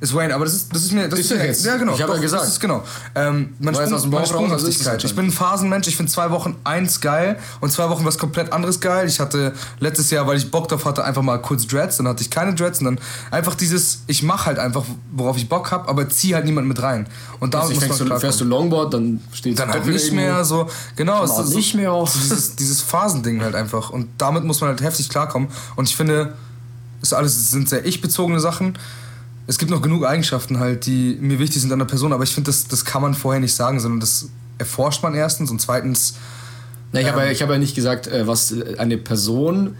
[0.00, 1.08] Ist Wayne, aber das ist, das ist mir.
[1.08, 1.64] Das Ist ist mir jetzt.
[1.66, 1.94] Ja, genau.
[1.94, 2.42] Ich hab ja gesagt.
[2.44, 2.82] Das ist genau.
[3.14, 5.04] Ähm, jetzt Sprung, aus dem meine Sprunghaftigkeit.
[5.04, 5.88] Ich bin ein Phasenmensch.
[5.88, 9.06] Ich finde zwei Wochen eins geil und zwei Wochen was komplett anderes geil.
[9.06, 11.98] Ich hatte letztes Jahr, weil ich Bock drauf hatte, einfach mal kurz Dreads.
[11.98, 12.98] Dann hatte ich keine Dreads und dann
[13.30, 14.04] einfach dieses.
[14.06, 17.06] Ich mache halt einfach, worauf ich Bock habe, aber zieh halt niemand mit rein.
[17.38, 18.20] Und da Also muss man du, klarkommen.
[18.20, 21.74] fährst du Longboard, dann steht Dann halt nicht mehr so, genau, es ist so, nicht
[21.74, 21.90] mehr.
[21.90, 23.90] so dieses, dieses Phasending halt einfach.
[23.90, 25.50] Und damit muss man halt heftig klarkommen.
[25.76, 26.34] Und ich finde,
[27.02, 28.78] ist alles es sind sehr ich-bezogene Sachen.
[29.50, 32.32] Es gibt noch genug Eigenschaften halt, die mir wichtig sind an der Person, aber ich
[32.32, 34.28] finde, das, das kann man vorher nicht sagen, sondern das
[34.58, 36.14] erforscht man erstens und zweitens,
[36.92, 37.26] Na, ich habe Ähm.
[37.26, 39.74] ja, ich hab ja nicht gesagt, äh, was äh, eine Person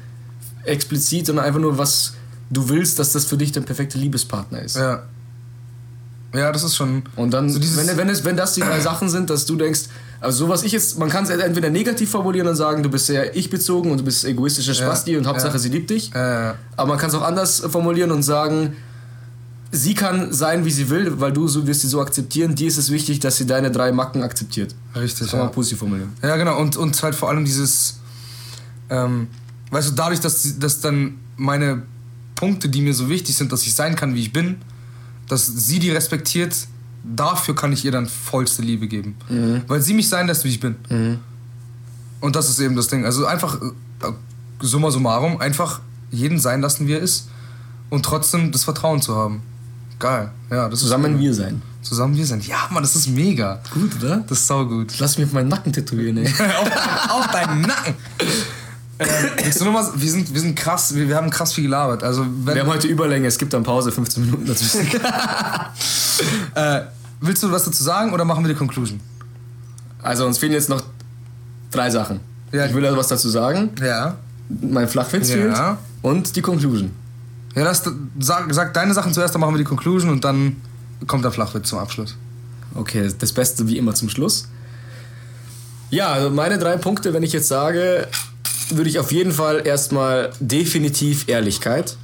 [0.65, 2.15] explizit, sondern einfach nur, was
[2.51, 4.77] du willst, dass das für dich der perfekte Liebespartner ist.
[4.77, 5.05] ja.
[6.35, 7.03] Ja, das ist schon.
[7.17, 9.83] Und dann, So wenn, wenn, es, wenn das die drei Sachen sind, dass du denkst,
[10.21, 13.07] also so was ich jetzt, man kann es entweder negativ formulieren und sagen, du bist
[13.07, 15.59] sehr ich-bezogen und du bist egoistischer Spasti und Hauptsache ja.
[15.59, 16.15] sie liebt dich.
[16.15, 18.77] Äh, Aber man kann es auch anders formulieren und sagen,
[19.73, 22.55] sie kann sein, wie sie will, weil du so wirst sie so akzeptieren.
[22.55, 24.75] Dir ist es wichtig, dass sie deine drei Macken akzeptiert.
[24.97, 25.31] richtig.
[25.31, 25.45] Kann Ja.
[25.47, 26.13] man positiv formulieren.
[26.23, 26.59] Ja, genau.
[26.59, 28.01] Und, und halt vor allem dieses,
[28.89, 29.29] ähm,
[29.71, 31.83] weißt du, dadurch, dass, dass dann meine
[32.35, 34.57] Punkte, die mir so wichtig sind, dass ich sein kann, wie ich bin,
[35.29, 36.55] dass sie die respektiert,
[37.05, 39.15] dafür kann ich ihr dann vollste Liebe geben.
[39.69, 40.75] Weil sie mich sein lässt, wie ich bin.
[42.21, 43.05] Und das ist eben das Ding.
[43.05, 44.13] Also einfach, äh,
[44.61, 47.29] summa summarum, einfach jeden sein lassen, wie er ist.
[47.91, 49.43] Und trotzdem das Vertrauen zu haben.
[50.01, 50.31] Geil.
[50.51, 51.63] Ja, das Zusammen ist wir sein.
[51.83, 52.47] Zusammen wir sind.
[52.47, 53.61] Ja, Mann, das ist mega.
[53.73, 54.25] Gut, oder?
[54.29, 54.99] Das ist saugut.
[54.99, 56.27] Lass mich auf meinen Nacken tätowieren, ey.
[56.61, 57.95] auf, auf deinen Nacken.
[58.99, 59.07] Äh,
[59.45, 62.03] willst du noch mal, wir, sind, wir sind krass, wir, wir haben krass viel gelabert.
[62.03, 64.91] Also, wenn, Wir haben heute Überlänge, es gibt dann Pause, 15 Minuten dazwischen.
[66.55, 66.81] äh,
[67.21, 69.01] willst du was dazu sagen oder machen wir die Conclusion?
[70.03, 70.83] Also uns fehlen jetzt noch
[71.71, 72.21] drei Sachen.
[72.53, 72.67] Ja.
[72.67, 73.71] Ich will also was dazu sagen.
[73.81, 74.17] Ja.
[74.49, 75.37] Mein Flachwitz Ja.
[75.37, 75.79] fehlt.
[76.03, 76.91] Und die Conclusion.
[77.55, 77.83] Ja, das,
[78.19, 80.57] sag, sag deine Sachen zuerst, dann machen wir die Conclusion und dann
[81.07, 82.17] kommt der Flachwitz zum Abschluss.
[82.75, 84.47] Okay, das Beste wie immer zum Schluss.
[85.91, 88.07] Ja, also meine drei Punkte, wenn ich jetzt sage,
[88.71, 91.97] würde ich auf jeden Fall erstmal definitiv Ehrlichkeit.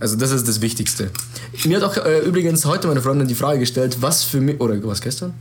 [0.00, 1.10] Also das ist das Wichtigste.
[1.64, 4.82] Mir hat auch äh, übrigens heute meine Freundin die Frage gestellt, was für mich, oder
[4.84, 5.34] was gestern?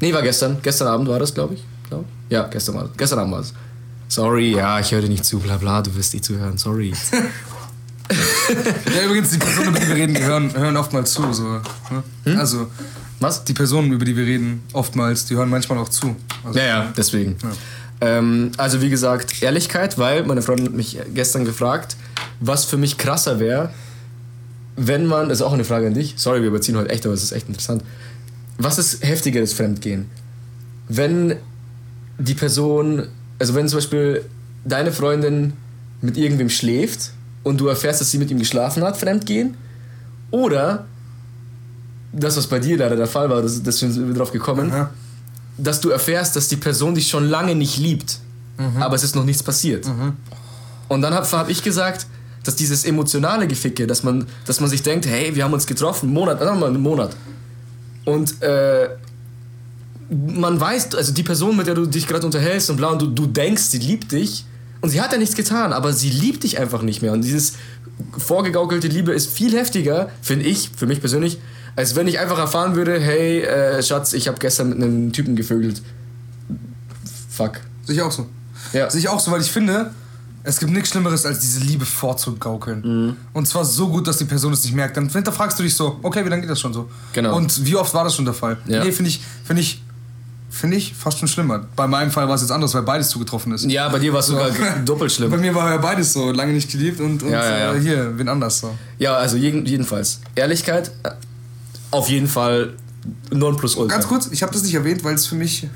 [0.00, 0.58] Nee, war gestern.
[0.62, 1.64] Gestern Abend war das, glaube ich.
[1.88, 2.04] Glaub.
[2.30, 3.52] Ja, gestern war Gestern Abend war es.
[4.08, 6.92] Sorry, ja, ich höre dir nicht zu, bla bla, du wirst nicht zuhören, sorry.
[8.94, 11.32] Ja, übrigens, die Personen, über die wir reden, die hören, hören oftmals zu.
[11.32, 11.62] So, ne?
[12.38, 12.68] Also,
[13.20, 13.44] Was?
[13.44, 16.16] die Personen, über die wir reden, oftmals, die hören manchmal auch zu.
[16.44, 17.36] Also, Ja, ja, deswegen.
[18.00, 21.96] Ähm, also wie gesagt, Ehrlichkeit, weil meine Freundin hat mich gestern gefragt,
[22.40, 23.70] was für mich krasser wäre,
[24.76, 27.14] wenn man, das ist auch eine Frage an dich, sorry, wir überziehen heute echt, aber
[27.14, 27.82] es ist echt interessant.
[28.58, 30.10] Was ist heftigeres Fremdgehen?
[30.88, 31.36] Wenn
[32.18, 34.24] die Person, also wenn zum Beispiel
[34.64, 35.54] deine Freundin
[36.00, 37.12] mit irgendwem schläft
[37.44, 39.56] und du erfährst, dass sie mit ihm geschlafen hat, Fremdgehen,
[40.30, 40.86] oder
[42.12, 44.90] das, was bei dir leider der Fall war, das, das sind wir drauf gekommen, Aha.
[45.58, 48.18] dass du erfährst, dass die Person dich schon lange nicht liebt,
[48.80, 49.86] aber es ist noch nichts passiert.
[50.88, 52.06] Und dann habe hab ich gesagt,
[52.44, 56.06] dass dieses emotionale Geficke, dass man, dass man sich denkt, hey, wir haben uns getroffen,
[56.06, 57.16] einen Monat, sagen wir mal einen Monat.
[58.04, 58.90] Und äh,
[60.10, 63.06] man weiß, also die Person, mit der du dich gerade unterhältst und bla, und du,
[63.06, 64.44] du denkst, sie liebt dich.
[64.84, 67.12] Und sie hat ja nichts getan, aber sie liebt dich einfach nicht mehr.
[67.12, 67.54] Und dieses
[68.18, 71.38] vorgegaukelte Liebe ist viel heftiger, finde ich, für mich persönlich,
[71.74, 75.36] als wenn ich einfach erfahren würde, hey, äh, Schatz, ich habe gestern mit einem Typen
[75.36, 75.80] gevögelt.
[77.30, 77.60] Fuck.
[77.86, 78.26] Sehe ich auch so.
[78.74, 78.90] Ja.
[78.90, 79.90] Sehe ich auch so, weil ich finde,
[80.42, 82.82] es gibt nichts Schlimmeres, als diese Liebe vorzugaukeln.
[82.82, 83.16] Mhm.
[83.32, 84.98] Und zwar so gut, dass die Person es nicht merkt.
[84.98, 86.90] Dann hinterfragst du dich so, okay, wie lange geht das schon so?
[87.14, 87.34] Genau.
[87.34, 88.58] Und wie oft war das schon der Fall?
[88.66, 88.84] Ja.
[88.84, 89.82] Nee, finde ich, finde ich,
[90.54, 91.66] finde ich fast schon schlimmer.
[91.74, 93.64] Bei meinem Fall war es jetzt anders, weil beides zugetroffen ist.
[93.64, 94.50] Ja, bei dir war es sogar
[94.84, 95.40] doppelt Bei schlimm.
[95.40, 97.74] mir war ja beides so, lange nicht geliebt und, und Ja, ja, ja.
[97.74, 98.72] Äh, hier, wen anders so.
[98.98, 100.20] Ja, also jeden, jedenfalls.
[100.36, 101.10] Ehrlichkeit, äh,
[101.90, 102.74] auf jeden Fall
[103.32, 103.96] non plus ultra.
[103.96, 105.66] Ganz kurz, ich habe das nicht erwähnt, weil es für mich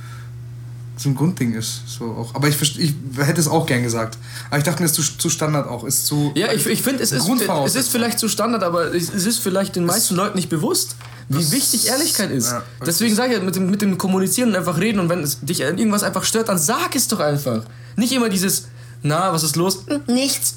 [0.97, 1.83] so ein Grundding ist.
[1.87, 2.35] So auch.
[2.35, 4.17] Aber ich, ich hätte es auch gern gesagt.
[4.49, 5.85] Aber ich dachte mir, es ist zu, zu Standard auch.
[5.85, 9.13] Ist zu, Ja, ich, ich finde, es ist, es ist vielleicht zu Standard, aber es,
[9.13, 10.97] es ist vielleicht den meisten Leuten nicht bewusst,
[11.29, 12.51] wie Das- wichtig Ehrlichkeit ist.
[12.53, 15.21] ja, Deswegen sage ich ja, mit dem, mit dem Kommunizieren und einfach reden und wenn
[15.23, 17.63] es dich irgendwas einfach stört, dann sag es doch einfach.
[17.97, 18.69] Nicht immer dieses,
[19.03, 19.85] Na, was ist los?
[20.07, 20.55] Nichts.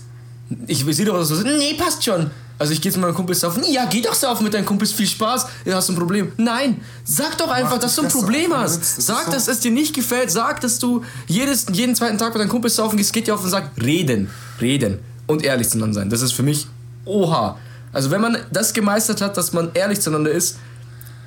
[0.68, 1.46] Ich sehe doch, was los ist.
[1.46, 2.32] Nee, passt schon.
[2.58, 3.64] Also ich gehe jetzt mit meinen Kumpels saufen.
[3.72, 5.46] Ja, geh doch saufen mit deinen Kumpels, viel Spaß.
[5.66, 6.32] Ja, hast du ein Problem?
[6.38, 8.80] Nein, sag doch einfach, Mach dass du ein Problem hast.
[8.82, 10.30] das Sag, so- dass es dir nicht gefällt.
[10.32, 13.44] Sag, dass du jedes, jeden zweiten Tag mit deinen Kumpels saufen gehst, geht dir auf
[13.44, 16.10] und sag, reden, reden und ehrlich zueinander sein.
[16.10, 16.68] Das ist für mich
[17.06, 17.58] oha.
[17.94, 20.58] Also wenn man das gemeistert hat, dass man ehrlich zueinander ist,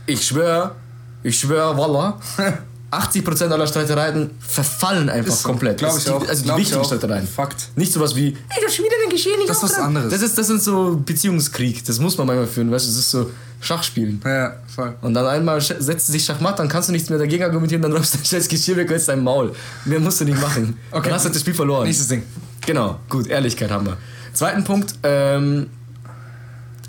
[0.06, 0.74] ich schwöre,
[1.22, 2.18] ich schwöre, Wallah,
[2.90, 5.78] 80% aller Streitereien verfallen einfach Ist komplett.
[5.78, 6.28] Glaub ich die- auch.
[6.28, 6.84] Also die wichtigen.
[6.84, 7.26] Streitereien.
[7.26, 7.68] Fakt.
[7.76, 9.96] Nicht sowas wie, Ey, du hast schon wieder dein Geschehen nicht Das ist was aufgeräumt.
[9.96, 10.12] anderes.
[10.12, 11.84] das ist, das sind so Beziehungskrieg.
[11.84, 12.90] Das muss man manchmal führen, weißt du?
[12.90, 14.20] Das ist so Schachspielen.
[14.24, 14.94] ja, voll.
[15.00, 17.92] Und dann einmal setzt du dich Schachmatt, dann kannst du nichts mehr dagegen argumentieren, dann
[17.92, 19.52] räumst du dein scheiß Geschirr weg und hältst dein Maul.
[19.86, 20.78] Mehr musst du nicht machen.
[20.90, 21.04] Okay.
[21.04, 21.84] Dann hast du das Spiel verloren.
[21.86, 22.22] Nächstes Ding.
[22.66, 23.96] Genau, gut, Ehrlichkeit haben wir.
[24.34, 25.68] Zweiten Punkt, ähm,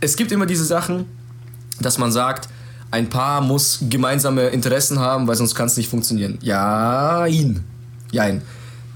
[0.05, 1.05] es gibt immer diese Sachen,
[1.81, 2.47] dass man sagt,
[2.91, 6.37] ein Paar muss gemeinsame Interessen haben, weil sonst kann es nicht funktionieren.
[6.41, 7.63] Ja, ihn.
[8.11, 8.41] Jein.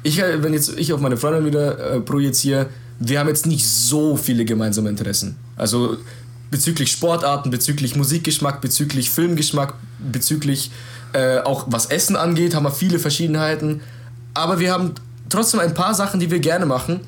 [0.03, 2.67] Ich, äh, wenn jetzt ich auf meine Freundin wieder äh, projiziere,
[2.99, 5.35] wir haben jetzt nicht so viele gemeinsame Interessen.
[5.57, 5.97] Also
[6.51, 10.71] bezüglich Sportarten, bezüglich Musikgeschmack, bezüglich Filmgeschmack, bezüglich
[11.13, 13.81] äh, auch was Essen angeht, haben wir viele Verschiedenheiten.
[14.33, 14.93] Aber wir haben
[15.27, 17.01] trotzdem ein paar Sachen, die wir gerne machen.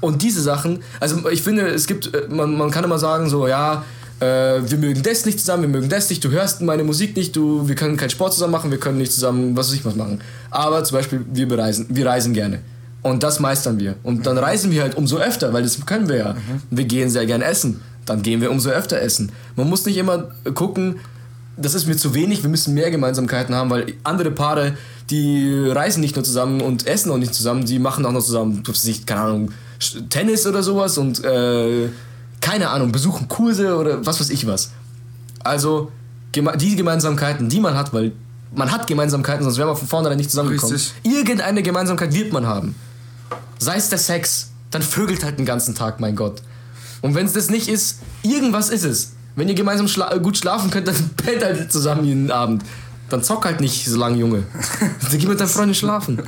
[0.00, 3.46] Und diese Sachen, also ich finde, es gibt, äh, man, man kann immer sagen, so,
[3.46, 3.84] ja,
[4.20, 7.34] äh, wir mögen das nicht zusammen, wir mögen das nicht, du hörst meine Musik nicht,
[7.36, 9.96] du, wir können keinen Sport zusammen machen, wir können nicht zusammen, was weiß ich was
[9.96, 10.20] machen.
[10.50, 12.60] Aber zum Beispiel, wir bereisen, wir reisen gerne.
[13.02, 13.94] Und das meistern wir.
[14.02, 16.36] Und dann reisen wir halt umso öfter, weil das können wir ja.
[16.70, 17.80] Wir gehen sehr gern essen.
[18.04, 19.32] Dann gehen wir umso öfter essen.
[19.56, 20.96] Man muss nicht immer gucken,
[21.56, 24.76] das ist mir zu wenig, wir müssen mehr Gemeinsamkeiten haben, weil andere Paare,
[25.10, 28.62] die reisen nicht nur zusammen und essen auch nicht zusammen, die machen auch noch zusammen,
[29.06, 29.52] keine Ahnung,
[30.08, 31.88] Tennis oder sowas und äh,
[32.40, 34.70] keine Ahnung, besuchen Kurse oder was weiß ich was.
[35.42, 35.90] Also
[36.32, 38.12] geme die Gemeinsamkeiten, die man hat, weil
[38.54, 40.74] man hat Gemeinsamkeiten, sonst wäre man von vornherein nicht zusammengekommen.
[40.74, 40.94] Richtig.
[41.02, 42.74] Irgendeine Gemeinsamkeit wird man haben.
[43.58, 46.42] Sei es der Sex, dann vögelt halt den ganzen Tag, mein Gott.
[47.02, 49.12] Und wenn es das nicht ist, irgendwas ist es.
[49.36, 52.62] Wenn ihr gemeinsam schla gut schlafen könnt, dann pennt halt zusammen jeden Abend.
[53.08, 54.44] Dann zock halt nicht so lange, Junge.
[55.10, 56.22] Dann geh mit deinen Freunden schlafen.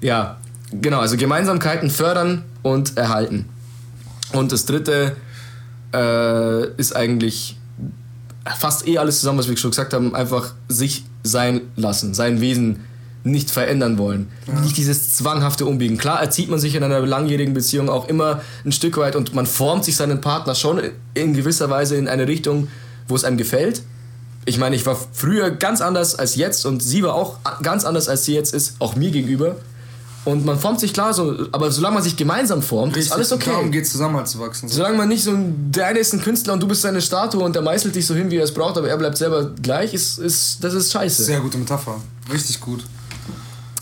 [0.00, 0.36] Ja,
[0.70, 3.48] genau, also Gemeinsamkeiten fördern und erhalten.
[4.32, 5.16] Und das dritte
[5.92, 7.56] äh, ist eigentlich
[8.58, 12.80] fast eh alles zusammen, was wir schon gesagt haben, einfach sich sein lassen, sein Wesen
[13.24, 14.28] nicht verändern wollen.
[14.62, 15.96] Nicht dieses zwanghafte Umbiegen.
[15.96, 19.46] Klar erzieht man sich in einer langjährigen Beziehung auch immer ein Stück weit und man
[19.46, 20.80] formt sich seinen Partner schon
[21.14, 22.68] in gewisser Weise in eine Richtung,
[23.06, 23.82] wo es einem gefällt.
[24.44, 28.08] Ich meine, ich war früher ganz anders als jetzt und sie war auch ganz anders
[28.08, 29.56] als sie jetzt ist, auch mir gegenüber.
[30.24, 33.50] Und man formt sich klar so, aber solange man sich gemeinsam formt, ist alles okay.
[33.50, 34.68] Darum geht zusammen zu wachsen.
[34.68, 34.76] So.
[34.76, 37.42] Solange man nicht so ein, der eine ist ein Künstler und du bist seine Statue
[37.42, 39.92] und der meißelt dich so hin, wie er es braucht, aber er bleibt selber gleich,
[39.94, 41.24] ist, ist, das ist scheiße.
[41.24, 41.96] Sehr gute Metapher.
[42.32, 42.84] Richtig gut.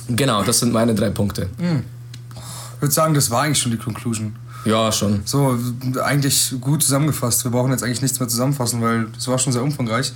[0.09, 1.51] Genau, das sind meine drei Punkte.
[1.59, 4.35] Ich würde sagen, das war eigentlich schon die Conclusion.
[4.65, 5.23] Ja, schon.
[5.27, 5.59] So,
[6.03, 7.45] eigentlich gut zusammengefasst.
[7.45, 10.13] Wir brauchen jetzt eigentlich nichts mehr zusammenfassen, weil das war schon sehr umfangreich.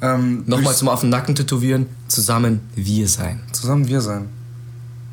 [0.00, 3.40] Ähm, Nochmal zum auf den Nacken tätowieren, zusammen wir sein.
[3.52, 4.28] Zusammen wir sein.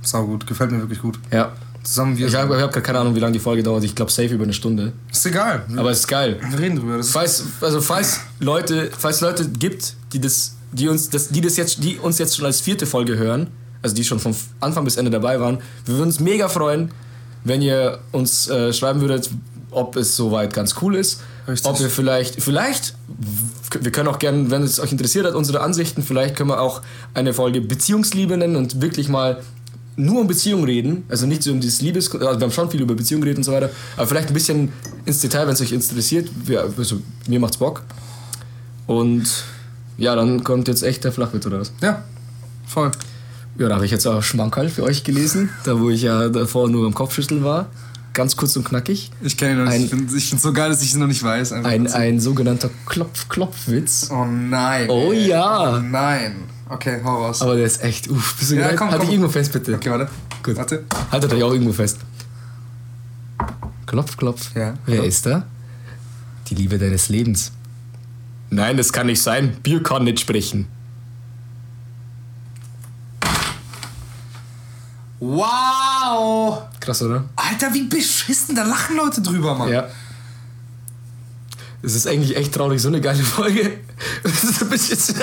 [0.05, 0.47] Sau gut.
[0.47, 1.19] Gefällt mir wirklich gut.
[1.31, 1.51] Ja.
[1.83, 3.83] Zusammen wir Ich habe hab keine Ahnung, wie lange die Folge dauert.
[3.83, 4.93] Ich glaube, safe über eine Stunde.
[5.11, 5.65] Ist egal.
[5.77, 6.39] Aber es ist geil.
[6.49, 7.03] wir reden drüber.
[7.03, 11.83] Falls, also falls Leute, falls Leute gibt, die das, die uns, das, die das jetzt,
[11.83, 13.47] die uns jetzt schon als vierte Folge hören,
[13.83, 16.89] also die schon von Anfang bis Ende dabei waren, wir würden uns mega freuen,
[17.43, 19.29] wenn ihr uns äh, schreiben würdet,
[19.69, 21.69] ob es soweit ganz cool ist, Richtig.
[21.69, 22.95] ob wir vielleicht, vielleicht,
[23.79, 26.81] wir können auch gerne, wenn es euch interessiert hat, unsere Ansichten, vielleicht können wir auch
[27.13, 29.43] eine Folge Beziehungsliebe nennen und wirklich mal
[29.97, 32.81] nur um Beziehung reden, also nicht so um dieses Liebes, also wir haben schon viel
[32.81, 34.73] über Beziehung geredet und so weiter, aber vielleicht ein bisschen
[35.05, 36.29] ins Detail, wenn es euch interessiert.
[36.45, 37.83] Wir, also, mir macht's Bock.
[38.87, 39.23] Und
[39.97, 41.71] ja, dann kommt jetzt echt der Flachwitz oder was?
[41.81, 42.03] ja,
[42.67, 42.91] voll.
[43.57, 46.69] Ja, da habe ich jetzt auch Schmankerl für euch gelesen, da wo ich ja davor
[46.69, 47.67] nur am Kopfschütteln war.
[48.11, 49.11] Ganz kurz und knackig.
[49.21, 49.93] Ich kenne ihn noch Ein- nicht.
[50.15, 51.51] Ich finde es so geil, dass ich es noch nicht weiß.
[51.53, 51.95] Ein, dazu.
[51.97, 54.09] ein sogenannter Klopf-Klopf-Witz.
[54.11, 54.89] oh nein.
[54.89, 55.77] Oh ja.
[55.77, 56.35] Oh nein.
[56.67, 57.41] Okay, hau raus.
[57.41, 58.77] Aber der ist echt, uff, bist du Ja, bereit?
[58.77, 59.07] komm, halt komm.
[59.09, 59.75] dich irgendwo fest, bitte.
[59.75, 60.09] okay, warte.
[60.43, 60.55] Gut.
[60.57, 60.83] Warte.
[61.11, 61.99] Haltet euch auch irgendwo fest.
[63.85, 64.49] Klopf, klopf.
[64.55, 65.07] Ja, Wer hallo.
[65.07, 65.45] ist da?
[66.47, 67.51] Die Liebe deines Lebens.
[68.49, 69.57] Nein, das kann nicht sein.
[69.63, 70.67] Bier kann nicht sprechen.
[75.19, 76.63] Wow!
[76.79, 77.23] Krass, oder?
[77.35, 79.69] Alter, wie beschissen, da lachen Leute drüber, Mann.
[79.69, 79.87] Ja.
[81.81, 83.79] Es ist eigentlich echt traurig, so eine geile Folge.
[84.23, 85.15] Das ist ein bisschen-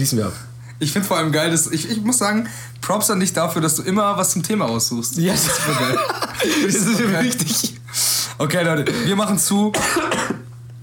[0.00, 0.32] Schließen wir ab.
[0.78, 2.48] Ich finde vor allem geil, dass ich, ich muss sagen,
[2.80, 5.18] Props an dich dafür, dass du immer was zum Thema aussuchst.
[5.18, 5.98] Ja, das ist super geil.
[6.64, 7.24] das ist geil.
[7.24, 7.74] wichtig.
[8.38, 9.74] Okay, Leute, wir machen zu.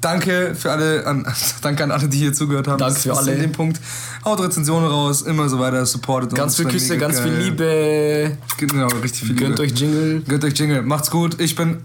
[0.01, 1.25] Danke für alle, an,
[1.63, 2.77] danke an alle, die hier zugehört haben.
[2.77, 3.35] Danke für alle.
[3.35, 3.81] Dem Punkt.
[4.23, 6.57] Haut Rezensionen raus, immer so weiter, supportet Ganz uns.
[6.57, 8.37] viel wenn Küsse, ganz viel äh, Liebe.
[8.57, 9.73] Genau, richtig viel Gönnt Liebe.
[9.73, 10.21] euch Jingle.
[10.27, 10.83] Gönnt euch Jingle.
[10.83, 11.41] Macht's gut.
[11.41, 11.77] Ich bin.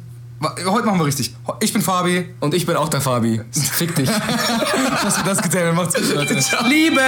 [0.42, 1.34] Heute machen wir richtig.
[1.60, 2.28] Ich bin Fabi.
[2.40, 3.40] Und ich bin auch der Fabi.
[3.52, 4.10] Fick dich.
[5.02, 5.74] Das, das getan.
[5.74, 6.38] Macht's gut, Leute.
[6.68, 7.00] Liebe!